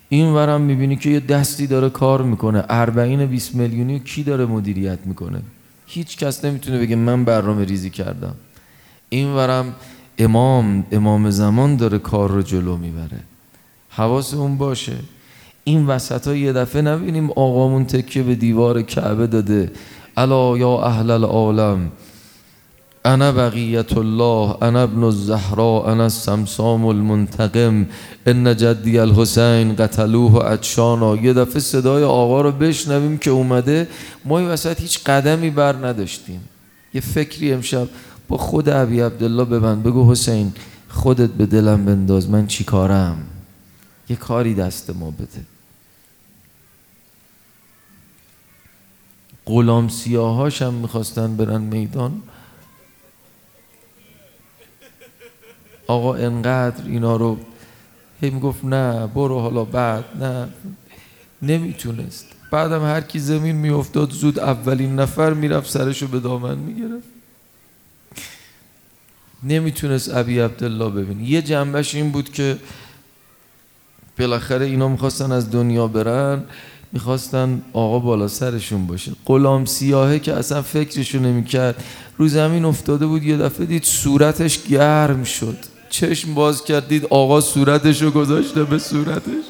این 0.09 0.27
ورم 0.27 0.61
می‌بینی 0.61 0.97
که 0.97 1.11
یه 1.11 1.21
دستی 1.21 1.67
داره 1.67 1.91
کار 1.91 2.23
می‌کنه. 2.23 2.65
اربعین 2.69 3.27
20 3.27 3.55
میلیونی 3.55 4.01
کی 4.01 4.23
داره 4.23 4.47
مدیریت 4.47 4.99
می‌کنه؟ 5.05 5.43
هیچ 5.87 6.17
کس 6.17 6.45
نمی‌تونه 6.45 6.79
بگه 6.79 6.97
من 6.97 7.25
برنامه 7.25 7.65
ریزی 7.65 7.91
کردم. 7.91 8.35
این 9.09 9.27
ورم 9.29 9.75
امام 10.19 10.85
امام 10.93 11.31
زمان 11.31 11.77
داره 11.77 11.99
کار 11.99 12.31
رو 12.31 12.43
جلو 12.43 12.77
می‌بره. 12.77 13.21
حواس 13.91 14.35
اون 14.35 14.57
باشه. 14.59 14.97
این 15.65 15.87
وسط 15.87 16.27
ها 16.27 16.35
یه 16.35 16.53
دفعه 16.53 16.83
نبینیم 16.83 17.31
آقامون 17.31 17.85
تکیه 17.85 18.23
به 18.23 18.35
دیوار 18.35 18.83
کعبه 18.83 19.27
داده. 19.27 19.71
الا 20.17 20.59
یا 20.59 20.83
اهل 20.83 21.11
العالم 21.11 21.93
انا 23.05 23.33
بقیت 23.33 23.97
الله 23.97 24.57
انا 24.63 24.83
ابن 24.83 25.05
الزهرا 25.05 25.85
انا 25.87 26.03
السمسام 26.03 26.87
المنتقم 26.87 27.87
ان 28.27 28.57
جدی 28.57 28.99
الحسین 28.99 29.77
قتلوه 29.77 30.33
و 30.33 31.17
یه 31.23 31.33
دفعه 31.33 31.61
صدای 31.61 32.05
آقا 32.05 32.41
رو 32.41 32.53
بشنویم 32.53 33.19
که 33.19 33.31
اومده. 33.31 33.89
ما 34.25 34.39
این 34.39 34.49
وسط 34.49 34.81
هیچ 34.81 35.05
قدمی 35.05 35.51
بر 35.51 35.87
نداشتیم. 35.87 36.41
یه 36.95 37.01
فکری 37.01 37.53
امشب 37.53 37.89
با 38.29 38.37
خود 38.37 38.71
عبی 38.71 39.01
عبدالله 39.01 39.45
ببند 39.45 39.83
بگو 39.83 40.11
حسین 40.13 40.53
خودت 40.89 41.31
به 41.31 41.47
دلم 41.47 41.85
بنداز 41.85 42.31
من 42.31 42.47
چی 42.47 42.65
کارم؟ 42.65 43.17
یه 44.11 44.17
کاری 44.17 44.55
دست 44.55 44.91
ما 44.91 45.11
بده. 45.11 45.45
غلام 49.47 49.89
سیاهاش 49.89 50.63
هم 50.63 50.75
می‌خواستن 50.75 51.37
برن 51.37 51.61
میدان. 51.61 52.23
آقا 55.87 56.15
انقدر 56.15 56.85
اینا 56.85 57.17
رو 57.17 57.39
هی 58.21 58.31
می‌گفت 58.31 58.65
نه 58.65 59.07
برو 59.07 59.41
حالا 59.41 59.65
بعد 59.65 60.23
نه. 60.23 60.49
نمی‌تونست. 61.43 62.27
بعدم 62.51 62.85
هر 62.85 63.01
کی 63.01 63.19
زمین 63.19 63.57
میافتاد 63.57 64.11
زود 64.11 64.39
اولین 64.39 64.97
نفر 64.97 65.35
می‌رفت 65.35 65.71
سرشو 65.71 66.07
به 66.07 66.21
دامن 66.21 66.59
می‌گرفت. 66.59 67.09
نمی‌تونست 69.43 70.15
ابی 70.15 70.39
عبدالله 70.39 70.91
ببین 70.91 71.21
یه 71.21 71.43
جنبش 71.43 71.95
این 71.95 72.13
بود 72.13 72.33
که 72.33 72.59
بالاخره 74.21 74.67
اینا 74.67 74.89
می‌خواستن 74.89 75.33
از 75.33 75.51
دنیا 75.51 75.87
برن 75.87 76.43
می‌خواستن 76.93 77.63
آقا 77.73 77.99
بالا 77.99 78.29
سرشون 78.29 78.87
باشه. 78.87 79.13
غلام 79.27 79.65
سیاهه 79.65 80.19
که 80.19 80.33
اصلا 80.33 80.63
فکرشو 80.63 81.19
نمی‌کرد. 81.19 81.85
رو 82.19 82.29
زمین 82.29 82.65
افتاده 82.65 83.07
بود 83.07 83.23
یه 83.23 83.37
دفعه 83.37 83.67
دید 83.67 83.85
صورتش 83.85 84.59
گرم 84.71 85.25
شد. 85.25 85.57
چشم 85.91 86.35
باز 86.35 86.65
کردید 86.65 87.07
آقا 87.11 87.41
صورتشو 87.41 88.11
گذاشته 88.11 88.65
به 88.65 88.79
صورتش. 88.79 89.45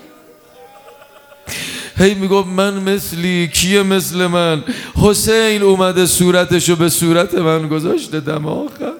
هی 1.97 2.15
می‌گفت 2.15 2.49
من 2.49 2.83
مثلی 2.83 3.49
کیه 3.49 3.83
مثل 3.83 4.27
من؟ 4.27 4.65
حسین 4.95 5.63
اومده 5.63 6.07
صورتشو 6.07 6.77
به 6.77 6.89
صورت 6.89 7.35
من 7.35 7.69
گذاشته 7.69 8.21
دم 8.21 8.47
آخر. 8.47 8.93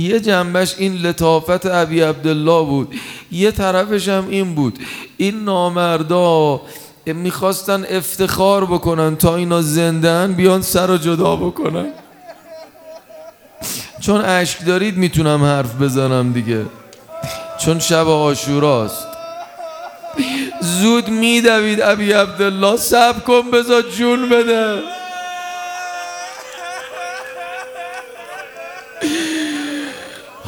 یه 0.00 0.20
جنبش 0.20 0.74
این 0.78 0.94
لطافت 0.96 1.66
ابی 1.66 2.00
عبدالله 2.00 2.64
بود. 2.66 2.94
یه 3.32 3.50
طرفش 3.50 4.08
هم 4.08 4.28
این 4.28 4.54
بود. 4.54 4.78
این 5.16 5.44
نامردا 5.44 6.60
می‌خواستن 7.06 7.84
افتخار 7.90 8.64
بکنن 8.64 9.16
تا 9.16 9.36
اینا 9.36 9.62
زندن 9.62 10.32
بیان 10.32 10.62
سر 10.62 10.86
رو 10.86 10.96
جدا 10.96 11.36
بکنن. 11.36 11.86
چون 14.00 14.20
اشک 14.20 14.64
دارید 14.66 14.96
می‌تونم 14.96 15.44
حرف 15.44 15.74
بزنم 15.74 16.32
دیگه. 16.32 16.66
چون 17.58 17.78
شب 17.78 18.08
آشوراست. 18.08 19.06
زود 20.60 21.08
میدوید 21.08 21.80
ابی 21.80 22.12
عبدالله 22.12 22.76
سب 22.76 23.24
کن 23.24 23.50
بذار 23.50 23.82
جون 23.82 24.28
بده. 24.28 24.82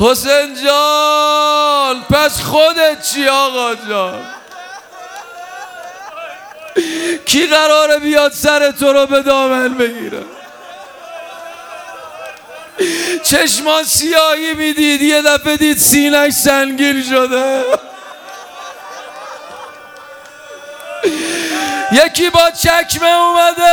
حسین 0.02 0.64
جان 0.64 2.02
پس 2.10 2.40
خودت 2.40 3.02
چی 3.02 3.28
آقا 3.28 3.74
جان؟ 3.74 4.26
کی 7.24 7.46
قراره 7.46 7.98
بیاد 7.98 8.32
سر 8.32 8.70
تو 8.70 8.92
رو 8.92 9.06
به 9.06 9.22
دامن 9.22 9.74
بگیره؟ 9.74 10.24
چشمان 13.22 13.84
سیاهی 13.84 14.54
می‌دید 14.54 15.02
یه 15.02 15.22
دفعه 15.22 15.56
دید 15.56 15.78
سینش 15.78 16.34
شده. 17.02 17.64
یکی 21.92 22.30
با 22.30 22.50
چکمه 22.50 23.08
اومده. 23.08 23.72